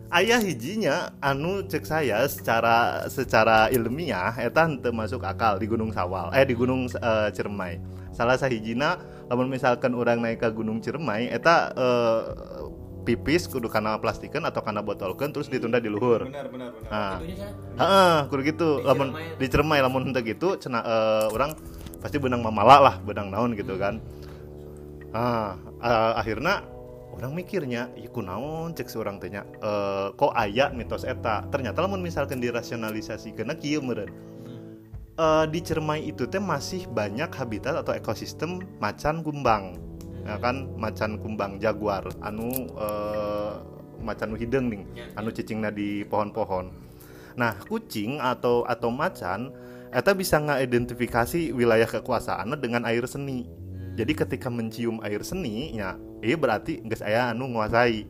ayah 0.09 0.41
hijinya 0.41 1.13
anu 1.21 1.61
cek 1.65 1.85
saya 1.85 2.25
secara 2.25 3.05
secara 3.09 3.69
ilmiah 3.69 4.33
eta 4.41 4.65
henteu 4.65 4.89
masuk 4.89 5.21
akal 5.21 5.61
di 5.61 5.69
Gunung 5.69 5.93
Sawal 5.93 6.33
eh 6.33 6.45
di 6.45 6.57
Gunung 6.57 6.89
eh, 6.89 7.29
Ciremai 7.29 7.77
salah 8.09 8.35
sahijina 8.35 8.97
lamun 9.29 9.47
misalkan 9.53 9.93
orang 9.93 10.19
naik 10.19 10.41
ke 10.41 10.49
Gunung 10.49 10.81
Ciremai 10.81 11.29
eta 11.29 11.69
eh, 11.77 12.21
pipis 13.05 13.49
kudu 13.49 13.69
kana 13.69 13.97
plastikan 13.97 14.45
atau 14.45 14.61
kana 14.61 14.81
botolkeun 14.85 15.33
terus 15.33 15.49
ditunda 15.49 15.81
di 15.81 15.89
luhur 15.89 16.29
Benar 16.29 16.45
benar 16.51 16.69
benar. 16.77 16.91
Nah. 16.93 17.17
Heeh, 17.79 18.17
kudu 18.29 18.41
gitu. 18.45 18.69
Di 18.81 18.85
Lamun 18.85 19.09
Ciremai. 19.13 19.37
di 19.39 19.45
Ciremai 19.49 19.79
lamun 19.81 20.01
henteu 20.09 20.21
gitu 20.25 20.49
cenah 20.61 20.83
eh, 20.83 21.25
orang 21.33 21.57
pasti 21.99 22.15
benang 22.15 22.39
mamala 22.39 22.77
lah, 22.79 22.95
benang 23.03 23.27
naon 23.27 23.51
gitu 23.59 23.75
kan. 23.75 23.99
Ah, 25.11 25.57
eh, 25.83 26.13
akhirnya 26.21 26.63
orang 27.19 27.35
mikirnya, 27.35 27.91
ieu 27.99 28.07
kunaon 28.07 28.71
cek 28.71 28.87
seorang 28.87 29.19
tanya, 29.19 29.43
eh, 29.59 30.07
kok 30.15 30.31
aya 30.31 30.71
mitos 30.71 31.03
eta. 31.03 31.43
Ternyata 31.51 31.83
lamun 31.83 31.99
misalkan 31.99 32.39
dirasionalisasikeun 32.39 33.51
kieu 33.59 33.83
meureun. 33.83 34.09
Eh, 35.19 35.45
di 35.51 35.59
Ciremai 35.59 36.07
itu 36.07 36.23
teh 36.31 36.39
masih 36.39 36.87
banyak 36.87 37.27
habitat 37.35 37.75
atau 37.75 37.91
ekosistem 37.91 38.63
macan 38.79 39.19
kumbang. 39.19 39.75
Ya 40.23 40.39
kan, 40.39 40.71
macan 40.79 41.19
kumbang 41.19 41.59
jaguar 41.59 42.07
anu 42.23 42.47
eh, 42.79 43.53
macan 43.99 44.31
hideung 44.39 44.71
nih, 44.71 44.83
anu 45.19 45.27
cicingna 45.35 45.75
di 45.75 46.07
pohon-pohon. 46.07 46.71
Nah, 47.35 47.55
kucing 47.67 48.23
atau 48.23 48.63
atau 48.63 48.87
macan 48.95 49.51
eta 49.91 50.15
bisa 50.15 50.39
ngidentifikasi 50.39 51.51
wilayah 51.51 51.87
kekuasaannya 51.87 52.55
dengan 52.55 52.87
air 52.87 53.03
seni. 53.03 53.43
Jadi 53.99 54.15
ketika 54.15 54.47
mencium 54.47 55.03
air 55.03 55.19
seni 55.27 55.75
nya, 55.75 55.99
iya 56.23 56.35
berarti 56.35 56.83
geus 56.85 57.03
aya 57.03 57.31
anu 57.31 57.51
nguasai. 57.51 58.05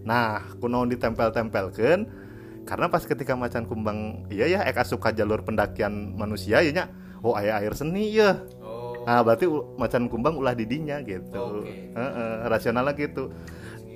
Nah, 0.00 0.56
kunaon 0.58 0.88
ditempel-tempelkeun 0.90 2.00
karena 2.64 2.86
pas 2.88 3.02
ketika 3.04 3.36
macan 3.36 3.66
kumbang 3.66 4.28
iya 4.32 4.46
ya 4.48 4.60
eka 4.64 4.84
suka 4.84 5.12
jalur 5.12 5.44
pendakian 5.44 6.16
manusia 6.16 6.64
ya 6.64 6.70
nya, 6.72 6.84
oh 7.20 7.36
aya 7.36 7.60
air 7.60 7.76
seni 7.76 8.14
ya. 8.14 8.40
Oh. 8.62 8.96
Nah, 9.04 9.24
berarti 9.24 9.48
macan 9.76 10.08
kumbang 10.08 10.36
ulah 10.36 10.56
didinya 10.56 11.00
gitu. 11.04 11.64
Oke. 11.64 11.92
Heeh, 11.92 12.34
rasionalnya 12.48 12.96
gitu. 12.96 13.32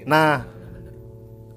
Nah, 0.05 0.45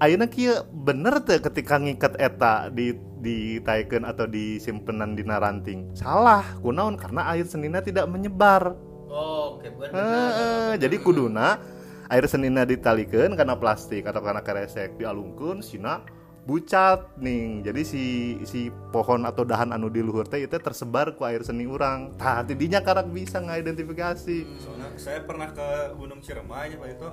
ayeuna 0.00 0.28
kieu 0.32 0.64
bener 0.72 1.20
teh 1.24 1.42
ketika 1.42 1.76
ngikat 1.76 2.16
eta 2.16 2.72
di 2.72 2.96
ditaikeun 3.18 4.06
atau 4.06 4.30
disimpenan 4.30 5.18
di 5.18 5.26
ranting. 5.26 5.92
Salah, 5.98 6.56
kunaon 6.62 6.94
karena 6.94 7.26
air 7.34 7.44
senina 7.44 7.82
tidak 7.82 8.06
menyebar. 8.06 8.78
Oh, 9.08 9.56
oke 9.56 9.68
benar. 9.72 9.92
Heeh, 9.96 10.70
jadi 10.76 10.96
kuduna 11.00 11.58
air 12.08 12.24
senina 12.24 12.64
ditalikeun 12.64 13.36
karena 13.36 13.56
plastik 13.56 14.08
atau 14.08 14.20
karena 14.24 14.40
keresek 14.40 14.96
dialungkeun 14.96 15.60
sina 15.60 16.00
bucat 16.48 17.12
nih 17.20 17.60
jadi 17.60 17.84
si 17.84 18.04
si 18.48 18.72
pohon 18.88 19.28
atau 19.28 19.44
dahan 19.44 19.68
anu 19.68 19.92
di 19.92 20.00
luhur 20.00 20.24
teh 20.24 20.40
itu 20.40 20.56
tersebar 20.56 21.12
ku 21.12 21.28
air 21.28 21.44
seni 21.44 21.68
urang 21.68 22.16
tah 22.16 22.40
tidinya 22.40 22.80
karak 22.80 23.04
bisa 23.12 23.36
ngidentifikasi 23.44 24.48
Soalnya 24.56 24.88
saya 24.96 25.20
pernah 25.28 25.52
ke 25.52 25.92
Gunung 26.00 26.24
Ciremai 26.24 26.72
ya 26.72 26.76
Pak 26.80 26.88
itu. 26.88 27.08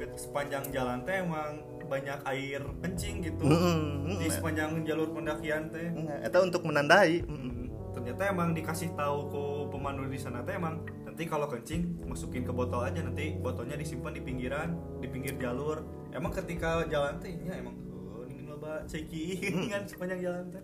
Ke 0.00 0.06
sepanjang 0.16 0.64
jalan 0.72 1.04
teh 1.04 1.20
emang 1.20 1.60
banyak 1.84 2.18
air 2.24 2.64
kencing 2.80 3.20
gitu. 3.20 3.44
Mm-mm, 3.44 4.16
Di 4.16 4.26
mm. 4.26 4.34
sepanjang 4.40 4.70
jalur 4.88 5.12
pendakian 5.12 5.68
teh. 5.68 5.86
itu 6.24 6.38
untuk 6.40 6.64
menandai 6.64 7.20
mm. 7.20 7.63
Ternyata 7.94 8.22
emang 8.28 8.52
dikasih 8.52 8.92
tahu 8.98 9.18
ke 9.30 9.42
pemandu 9.70 10.10
di 10.10 10.18
sana 10.18 10.42
teh 10.42 10.58
emang 10.58 10.82
nanti 11.06 11.24
kalau 11.30 11.46
kencing 11.46 12.04
masukin 12.10 12.42
ke 12.42 12.50
botol 12.50 12.82
aja 12.82 13.00
nanti 13.00 13.38
botolnya 13.38 13.78
disimpan 13.78 14.18
di 14.18 14.22
pinggiran 14.22 14.74
di 14.98 15.06
pinggir 15.06 15.38
jalur. 15.38 15.86
Emang 16.10 16.34
ketika 16.34 16.84
jalan 16.90 17.22
teh 17.22 17.32
ya 17.46 17.54
emang 17.54 17.78
oh, 18.14 18.26
ini 18.26 18.42
loba 18.44 18.82
ceki 18.84 19.24
kan 19.72 19.86
sepanjang 19.86 20.20
jalan 20.20 20.44
teh. 20.50 20.62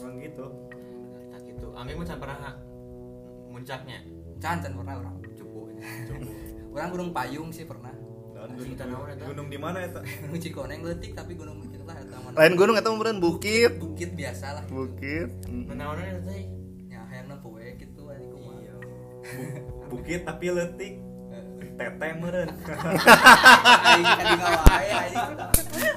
Emang 0.00 0.14
gitu. 0.22 0.46
Nah, 1.34 1.40
gitu. 1.42 1.66
Angge 1.74 1.92
mah 1.98 2.06
can 2.06 2.18
pernah 2.22 2.54
muncaknya. 3.50 3.98
can 4.36 4.60
can 4.60 4.72
pernah 4.76 4.94
orang 5.00 5.16
cupu 5.32 5.72
orang 6.76 6.88
gunung 6.92 7.10
payung 7.16 7.48
sih 7.48 7.64
pernah 7.64 7.88
gunung, 8.46 8.76
gunung 9.16 9.48
di 9.48 9.58
mana 9.58 9.78
eta? 9.82 10.00
gunung 10.04 10.40
cikoneng 10.44 10.80
letik 10.84 11.12
tapi 11.16 11.32
gunung 11.34 11.58
kita 11.66 11.82
lah 11.82 11.96
eta 11.98 12.16
mana 12.20 12.25
lain 12.36 12.52
gunung 12.52 12.76
atau 12.76 12.92
kemudian 12.92 13.16
bukit 13.16 13.80
bukit 13.80 14.12
biasa 14.12 14.60
lah 14.60 14.64
bukit 14.68 15.32
mm. 15.48 15.72
Menawaran 15.72 16.20
teh. 16.20 16.44
ya 16.86 17.00
hayang 17.08 17.32
nempuh 17.32 17.48
we 17.56 17.72
gitu 17.80 18.02
anjing 18.12 18.30
kumaha 18.30 18.60
Iya. 18.60 18.74
Bukit 19.90 20.20
tapi 20.22 20.46
letik. 20.50 20.94
Teteh 21.76 22.12
meureun. 22.16 22.48
aing 22.48 24.06
tadi 24.16 24.34
ngawae 24.36 24.88
anjing 24.92 25.28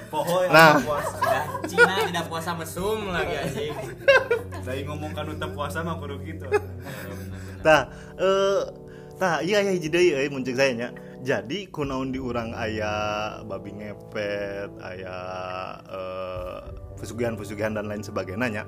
Poho 0.10 0.36
yang 0.43 0.52
Nah. 0.52 0.75
puasa. 0.82 1.34
Cina 1.69 1.93
tidak 2.04 2.25
puasa 2.28 2.52
mesum 2.56 2.99
lagi 3.12 3.36
anjing. 3.36 3.73
Dari 4.63 4.82
ngomong 4.84 5.12
kan 5.12 5.28
udah 5.28 5.49
puasa 5.52 5.84
mah 5.84 5.99
kudu 5.99 6.19
gitu. 6.23 6.47
tah 7.60 7.91
eh 8.15 8.62
tah 9.15 9.43
iya 9.43 9.60
hiji 9.67 9.91
deui 9.91 10.15
euy 10.15 10.32
muncul 10.32 10.56
saya 10.56 10.71
nya 10.71 10.89
jadi 11.19 11.67
kunaon 11.67 12.15
di 12.15 12.19
urang 12.19 12.55
aya 12.55 13.39
babi 13.43 13.75
ngepet 13.75 14.71
aya 14.79 15.17
eh 15.89 16.79
pesugihan-pesugihan 16.99 17.71
dan 17.71 17.88
lain 17.88 18.03
sebagainya 18.03 18.47
nya. 18.51 18.63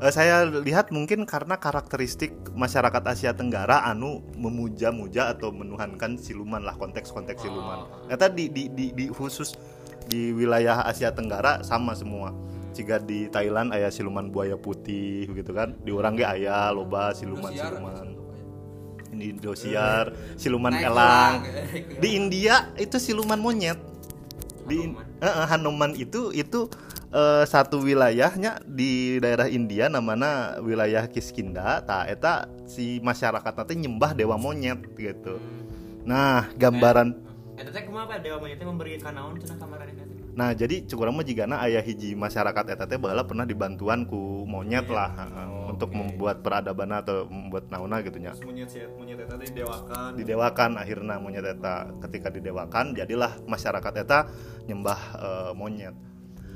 Eh, 0.00 0.08
saya 0.08 0.48
lihat 0.48 0.88
mungkin 0.88 1.28
karena 1.28 1.60
karakteristik 1.60 2.32
masyarakat 2.56 3.04
Asia 3.04 3.36
Tenggara 3.36 3.84
anu 3.84 4.24
memuja-muja 4.40 5.36
atau 5.36 5.52
menuhankan 5.52 6.16
siluman 6.16 6.64
lah 6.64 6.74
konteks-konteks 6.80 7.44
siluman. 7.44 7.84
Eta 8.08 8.32
di, 8.32 8.48
di, 8.48 8.72
di, 8.72 8.90
di 8.96 9.06
khusus 9.12 9.54
di 10.08 10.32
wilayah 10.32 10.82
Asia 10.88 11.12
Tenggara 11.12 11.60
sama 11.60 11.92
semua 11.92 12.32
jika 12.74 12.98
di 12.98 13.30
Thailand 13.30 13.70
ayah 13.70 13.86
siluman 13.86 14.34
buaya 14.34 14.58
putih 14.58 15.30
gitu 15.30 15.54
kan 15.54 15.78
di 15.86 15.94
orang 15.94 16.18
ge 16.18 16.26
aya 16.26 16.74
loba 16.74 17.14
siluman 17.14 17.54
Indosiar, 17.54 17.70
siluman 17.70 17.94
gitu. 17.94 18.13
Di 19.18 19.32
Indosiar 19.32 20.12
siluman 20.34 20.74
Naik 20.74 20.88
elang. 20.88 21.32
di 22.02 22.08
India 22.18 22.70
itu 22.78 22.96
siluman 22.98 23.38
monyet. 23.38 23.78
Di 24.64 24.80
Hanuman. 24.80 25.04
Eh, 25.20 25.26
eh, 25.26 25.46
Hanuman 25.50 25.92
itu 25.96 26.34
itu 26.34 26.70
eh, 27.14 27.44
satu 27.44 27.82
wilayahnya 27.84 28.64
di 28.66 29.18
daerah 29.22 29.46
India 29.46 29.86
namanya 29.88 30.58
wilayah 30.60 31.06
Kiskinda. 31.06 31.82
Ta 31.84 32.06
eta 32.10 32.50
si 32.68 32.98
masyarakat 33.00 33.52
nanti 33.54 33.74
nyembah 33.78 34.12
dewa 34.16 34.36
monyet 34.36 34.82
gitu. 34.96 35.38
Nah 36.04 36.52
gambaran 36.58 37.24
Eta 37.54 37.70
teh 37.70 37.86
kumaha 37.86 38.18
dewa 38.18 38.42
monyet 38.42 38.58
teh 38.58 38.66
memberi 38.66 38.98
kanaon 38.98 39.38
cenah 39.38 39.64
nah 40.34 40.50
jadi 40.50 40.82
cukup 40.82 41.14
jigana 41.22 41.62
ayah 41.62 41.78
hiji 41.78 42.18
masyarakat 42.18 42.74
eta 42.74 42.84
teh 42.90 42.98
baheula 42.98 43.22
pernah 43.22 43.46
dibantuan 43.46 44.02
ku 44.02 44.42
monyet 44.42 44.90
lah 44.90 45.14
eh, 45.14 45.63
untuk 45.74 45.90
membuat 45.90 46.40
peradaban 46.46 46.94
atau 46.94 47.26
membuat 47.26 47.66
nauna 47.68 47.98
gitu 48.06 48.22
nya. 48.22 48.30
Terus 48.32 48.46
monyet 48.94 49.18
eta 49.26 49.34
didewakan. 49.34 50.10
Didewakan 50.14 50.70
akhirnya 50.78 51.18
monyet 51.18 51.44
eta. 51.44 51.90
Ketika 52.06 52.30
didewakan 52.30 52.94
jadilah 52.94 53.34
masyarakat 53.50 53.92
eta 54.06 54.30
nyembah 54.70 55.00
eh, 55.18 55.52
monyet. 55.58 55.94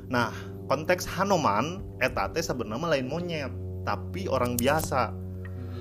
Nah 0.07 0.31
konteks 0.71 1.11
Hanuman 1.19 1.83
eta 1.99 2.31
teh 2.31 2.41
sebenarnya 2.47 2.87
lain 2.95 3.07
monyet 3.11 3.53
tapi 3.83 4.31
orang 4.31 4.55
biasa. 4.55 5.11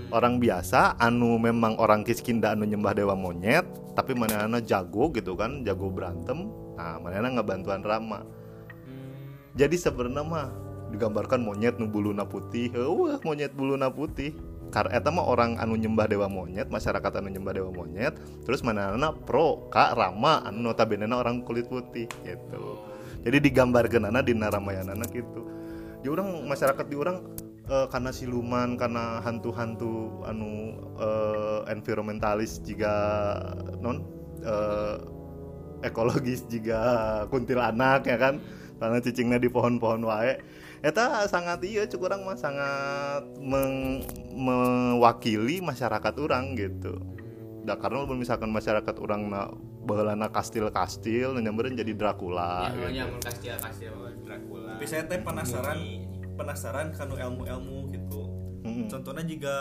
Orang 0.08 0.40
biasa 0.40 0.96
anu 1.04 1.36
memang 1.36 1.76
orang 1.84 2.08
Kiskinda 2.08 2.56
anu 2.56 2.64
nyembah 2.64 2.96
dewa 2.96 3.12
monyet 3.12 3.68
tapi 3.92 4.16
mana 4.16 4.48
jago 4.64 5.12
gitu 5.12 5.36
kan 5.36 5.68
jago 5.68 5.92
berantem 5.92 6.48
nah 6.80 6.96
mana 6.98 7.28
ngebantuan 7.28 7.84
Rama. 7.84 8.24
Jadi 9.58 9.76
sebenarnya 9.76 10.22
mah 10.22 10.67
digambarkan 10.92 11.44
monyet 11.44 11.80
nu 11.80 11.88
buluna 11.90 12.28
putih. 12.28 12.72
Wah 12.74 13.20
monyet 13.24 13.54
buluna 13.54 13.92
putih. 13.92 14.36
Karena 14.68 15.00
eta 15.00 15.10
mah 15.16 15.24
orang 15.24 15.56
anu 15.64 15.80
nyembah 15.80 16.12
dewa 16.12 16.28
monyet 16.28 16.68
masyarakat 16.68 17.24
anu 17.24 17.32
nyembah 17.32 17.56
dewa 17.56 17.72
monyet 17.72 18.20
terus 18.44 18.68
mana 18.68 19.16
pro 19.24 19.72
kak 19.72 19.96
Rama 19.96 20.44
anu 20.44 20.60
notabene 20.72 21.08
orang 21.08 21.48
kulit 21.48 21.72
putih 21.72 22.08
gitu. 22.28 22.64
Jadi 23.24 23.38
digambarkan 23.48 24.12
anak 24.12 24.28
di 24.28 24.36
Ramayana 24.36 25.08
gitu. 25.08 25.48
Di 26.04 26.08
orang 26.12 26.46
masyarakat 26.48 26.86
di 26.88 26.96
orang 27.00 27.24
eh, 27.68 27.88
karena 27.88 28.12
siluman 28.12 28.76
karena 28.76 29.24
hantu-hantu 29.24 30.24
anu 30.28 30.76
eh, 31.00 31.60
environmentalis 31.72 32.60
juga 32.64 32.94
non 33.80 34.04
eh, 34.44 34.96
ekologis 35.88 36.44
juga 36.52 37.24
kuntilanak 37.32 38.04
ya 38.04 38.20
kan? 38.20 38.44
Karena 38.78 39.02
cicingnya 39.02 39.42
di 39.42 39.50
pohon-pohon 39.50 40.06
wae 40.06 40.38
eta 40.88 41.28
sangat 41.28 41.60
iya 41.62 41.84
cuk 41.84 42.00
urang 42.02 42.24
mah 42.24 42.38
sangat 42.38 43.24
meng- 43.38 44.08
mewakili 44.32 45.60
masyarakat 45.60 46.14
orang 46.18 46.56
gitu 46.56 46.96
da 47.62 47.76
karena 47.76 48.02
mun 48.02 48.16
misalkan 48.16 48.48
masyarakat 48.50 48.96
orang 48.96 49.28
na 49.28 49.52
baheulana 49.84 50.28
kastil-kastil 50.30 51.36
nyamperin 51.36 51.76
jadi 51.76 51.92
Dracula 51.92 52.72
Ya, 52.72 52.72
gitu. 52.72 52.88
nya 52.94 53.04
mun 53.06 53.20
kastil 53.20 53.56
kastil 53.58 53.92
Dracula. 54.24 54.72
tapi 54.72 54.86
saya 54.86 55.04
teh 55.04 55.20
penasaran 55.20 55.80
penasaran 56.34 56.88
kanu 56.92 57.16
ilmu-ilmu 57.18 57.78
gitu 57.90 58.22
Mm-mm. 58.64 58.88
contohnya 58.88 59.24
juga 59.24 59.56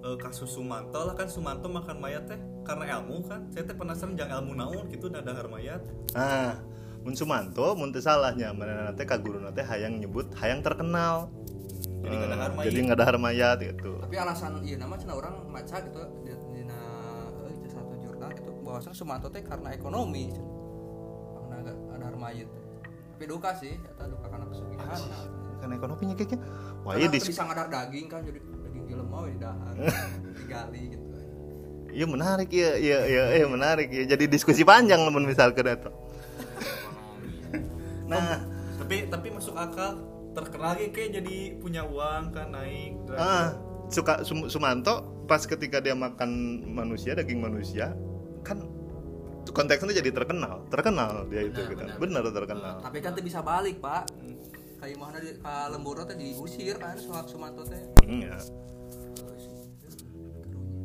eh, 0.00 0.16
kasus 0.16 0.46
Sumanto 0.48 1.00
lah 1.00 1.14
kan 1.14 1.26
Sumanto 1.26 1.66
makan 1.66 1.98
mayat 1.98 2.26
teh 2.26 2.38
karena 2.62 2.86
ilmu 2.96 3.24
kan 3.24 3.50
saya 3.50 3.64
teh 3.64 3.74
penasaran 3.74 4.14
jangan 4.14 4.40
ilmu 4.40 4.54
naon 4.54 4.86
gitu 4.86 5.08
nah 5.08 5.18
dahar 5.20 5.46
mayat 5.46 5.82
Ah, 6.12 6.54
mun 7.00 7.14
Sumanto 7.16 7.72
mun 7.74 7.90
teu 7.90 8.00
salahnya 8.00 8.52
mana 8.52 8.92
teh 8.92 9.04
ka 9.04 9.16
guruna 9.16 9.48
teh 9.50 9.64
hayang 9.64 9.98
nyebut 9.98 10.28
hayang 10.36 10.60
terkenal. 10.60 11.32
Jadi 12.00 12.16
nggak 12.16 12.28
dahar 12.32 12.48
Eh, 12.50 12.56
mayat. 12.56 12.66
Jadi 12.68 12.78
nggak 12.80 12.98
dahar 12.98 13.16
mayat 13.16 13.56
gitu. 13.60 13.90
tapi 14.00 14.16
alasan 14.16 14.52
iya 14.64 14.76
nama 14.76 14.94
cina 14.96 15.12
orang 15.14 15.34
maca 15.46 15.76
gitu 15.78 16.00
di, 16.24 16.32
di 16.50 16.62
na 16.64 16.78
eh, 17.44 17.68
satu 17.68 17.94
jurnal 17.98 18.30
gitu 18.32 18.50
bahwasan 18.60 18.92
Sumanto 18.92 19.28
teh 19.28 19.40
karena 19.40 19.68
ekonomi 19.70 20.32
karena 21.36 21.54
ada 21.60 21.72
ada 21.94 22.16
mayit 22.16 22.48
tapi 23.14 23.24
duka 23.28 23.52
sih 23.52 23.76
eta 23.76 24.04
duka 24.06 24.26
karena 24.28 24.46
pesugihan 24.48 25.00
Kan 25.60 25.76
ekonominya 25.76 26.16
kayaknya. 26.16 26.40
Wah, 26.80 26.96
karena 26.96 27.04
iya 27.04 27.08
dis 27.12 27.24
bisa 27.28 27.44
ngadar 27.44 27.68
daging 27.68 28.08
kan 28.08 28.24
jadi 28.24 28.40
daging 28.40 28.96
lemau 28.96 29.28
di 29.28 29.36
dahar 29.36 29.74
digali 30.40 30.82
gitu 30.96 31.04
Iya 31.90 32.06
menarik 32.06 32.48
iya 32.48 32.70
iya 32.78 32.98
iya 33.04 33.24
iya 33.34 33.46
menarik 33.50 33.90
ya. 33.90 34.06
Jadi 34.08 34.24
diskusi 34.30 34.62
panjang 34.62 35.04
mun 35.10 35.26
misalkan 35.26 35.66
eta. 35.66 35.90
Nah, 38.10 38.42
tapi 38.82 39.06
tapi 39.06 39.28
masuk 39.30 39.54
akal 39.54 40.02
terkenal 40.34 40.78
ge 40.78 40.90
kayak 40.90 41.22
jadi 41.22 41.36
punya 41.58 41.82
uang 41.86 42.30
kan 42.30 42.54
naik 42.54 42.94
ah 43.18 43.54
suka 43.90 44.22
Sum- 44.22 44.46
Sumanto 44.46 45.26
pas 45.26 45.42
ketika 45.42 45.82
dia 45.82 45.94
makan 45.94 46.62
manusia 46.70 47.18
daging 47.18 47.42
manusia 47.42 47.94
kan 48.46 48.62
konteksnya 49.50 49.98
jadi 49.98 50.10
terkenal 50.14 50.62
terkenal 50.70 51.26
dia 51.26 51.46
itu 51.50 51.58
gitu. 51.66 51.82
benar. 51.98 52.22
Terkenal. 52.22 52.78
tapi 52.82 52.98
kan 53.02 53.10
teu 53.14 53.22
bisa 53.24 53.42
balik 53.42 53.82
pak. 53.82 54.06
Kayak 54.80 54.96
mana 54.96 55.20
di 55.20 55.36
ka 55.36 55.68
lembur 55.68 56.00
teh 56.08 56.16
diusir 56.16 56.80
kan 56.80 56.96
soal 56.96 57.28
Sumanto 57.28 57.66
teh. 57.68 57.82
Iya. 58.06 58.38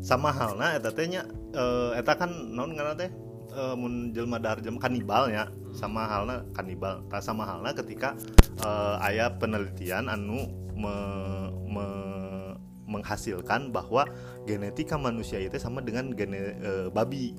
sama 0.05 0.29
halnya 0.29 0.77
eta 0.77 0.93
teh 0.93 1.09
nya 1.09 1.25
eh, 1.55 1.97
eta 1.97 2.13
kan 2.13 2.29
naon 2.29 2.77
ngaranna 2.77 3.01
teh 3.01 3.09
eh, 3.55 3.75
mun 3.79 4.11
jelma 4.11 4.37
dahar 4.37 4.59
jelma 4.59 4.83
kanibal 4.83 5.31
nya 5.31 5.47
sama 5.71 6.03
halnya 6.05 6.43
kanibal. 6.51 7.01
Tah 7.07 7.23
sama 7.23 7.47
halnya 7.47 7.71
ketika 7.71 8.19
eh, 8.59 9.07
aya 9.07 9.31
penelitian 9.39 10.11
anu 10.11 10.45
me- 10.75 11.51
me- 11.71 12.55
menghasilkan 12.85 13.73
bahwa 13.73 14.05
genetika 14.45 14.93
manusia 14.99 15.41
itu 15.41 15.57
sama 15.57 15.81
dengan 15.81 16.11
gene 16.13 16.59
eh, 16.59 16.87
babi 16.91 17.33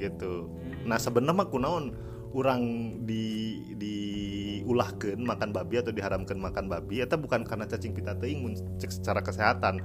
gitu. 0.00 0.50
Nah 0.88 0.96
sebenarnya 0.96 1.46
kunaon? 1.46 1.94
Orang 2.28 2.60
di 3.08 3.56
diulahkeun 3.72 5.24
makan 5.24 5.48
babi 5.48 5.80
atau 5.80 5.96
diharamkan 5.96 6.36
makan 6.36 6.68
babi 6.68 7.00
itu 7.00 7.16
bukan 7.16 7.40
karena 7.40 7.64
cacing 7.64 7.96
pita 7.96 8.12
teuing 8.20 8.44
mun 8.44 8.52
cek 8.76 8.92
secara 8.92 9.24
kesehatan. 9.24 9.80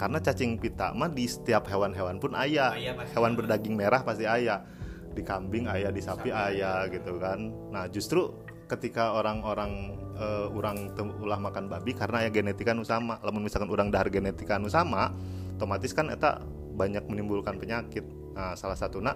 Karena 0.00 0.16
cacing 0.16 0.56
pita 0.56 0.96
mah 0.96 1.12
di 1.12 1.28
setiap 1.28 1.68
hewan-hewan 1.68 2.16
pun 2.16 2.32
ayah. 2.32 2.72
Aya 2.72 2.96
pasti. 2.96 3.12
hewan 3.12 3.36
berdaging 3.36 3.76
merah 3.76 4.00
pasti 4.08 4.24
ayah 4.24 4.64
di 5.12 5.22
kambing 5.22 5.68
ayah 5.68 5.92
di 5.92 6.02
sapi 6.02 6.32
ayah 6.32 6.88
gitu 6.88 7.20
kan 7.20 7.38
nah 7.70 7.84
justru 7.88 8.32
ketika 8.66 9.12
orang-orang 9.12 9.96
eh, 10.16 10.46
orang 10.48 10.96
tem- 10.96 11.14
ulah 11.20 11.36
makan 11.36 11.68
babi 11.68 11.92
karena 11.92 12.24
ya 12.24 12.30
genetika 12.32 12.72
nu 12.72 12.84
sama 12.84 13.20
lamun 13.20 13.44
misalkan 13.44 13.68
orang 13.68 13.92
dahar 13.92 14.08
genetika 14.08 14.56
nu 14.56 14.72
sama 14.72 15.12
otomatis 15.60 15.92
kan 15.92 16.08
eta 16.08 16.40
banyak 16.72 17.04
menimbulkan 17.04 17.60
penyakit 17.60 18.02
nah 18.32 18.56
salah 18.56 18.76
satunya 18.76 19.12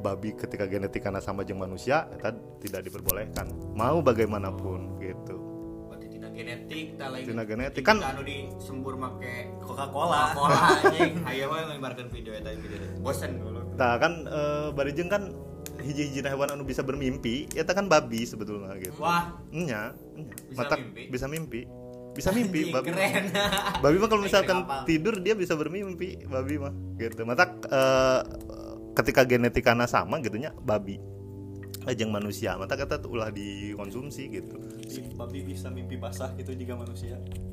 babi 0.00 0.38
ketika 0.38 0.70
genetika 0.70 1.10
sama 1.18 1.42
jeung 1.42 1.58
manusia 1.58 2.06
eta 2.14 2.30
tidak 2.62 2.86
diperbolehkan 2.86 3.50
mau 3.74 3.98
bagaimanapun 3.98 5.02
gitu 5.02 5.46
tina 6.16 6.32
genetik, 6.32 6.86
tak. 6.96 7.08
Tina 7.22 7.44
genetik, 7.44 7.82
kan- 7.84 8.00
anu 8.00 8.24
disembur 8.24 8.96
make 8.96 9.52
Coca-Cola 9.60 10.32
Coca-Cola 10.32 10.58
anjing. 10.80 11.12
Hayo 11.28 11.44
mah 11.52 11.76
ngibarkeun 11.76 12.08
video 12.08 12.32
eta 12.32 12.50
video. 12.56 12.80
Bosen 13.04 13.36
dulu. 13.36 13.55
Nah 13.76 14.00
kan 14.00 14.12
eh, 14.24 14.68
barijeng 14.72 15.08
kan 15.12 15.32
hiji-hiji 15.80 16.24
hewan 16.24 16.50
anu 16.50 16.64
bisa 16.64 16.80
bermimpi. 16.82 17.46
Eta 17.52 17.76
kan 17.76 17.86
babi 17.86 18.24
sebetulnya 18.24 18.74
gitu. 18.80 18.98
Wah, 19.00 19.36
nya 19.52 19.62
nya. 19.64 19.82
Bisa 20.50 20.60
Mata- 20.64 20.80
mimpi? 20.80 21.02
bisa 21.12 21.26
mimpi. 21.28 21.60
Bisa 22.16 22.32
mimpi 22.32 22.60
anjing, 22.64 22.72
babi 22.72 22.88
keren. 22.96 23.24
babi 23.84 23.96
mah 24.00 24.08
kalau 24.08 24.24
misalkan 24.24 24.64
tidur 24.88 25.20
dia 25.20 25.36
bisa 25.36 25.52
bermimpi 25.52 26.24
babi 26.24 26.56
mah 26.56 26.72
gitu. 26.96 27.28
Mata 27.28 27.44
eh, 27.52 28.20
ketika 28.96 29.28
genetikana 29.28 29.84
sama 29.84 30.16
gitunya 30.24 30.50
babi. 30.64 30.96
Ajeng 31.84 32.10
manusia. 32.10 32.56
Mata 32.56 32.74
kata 32.74 33.04
ulah 33.06 33.28
dikonsumsi 33.30 34.22
gitu. 34.32 34.56
Babi 35.14 35.44
bisa 35.44 35.68
mimpi 35.68 36.00
basah 36.00 36.32
gitu 36.40 36.56
jika 36.56 36.72
manusia 36.74 37.20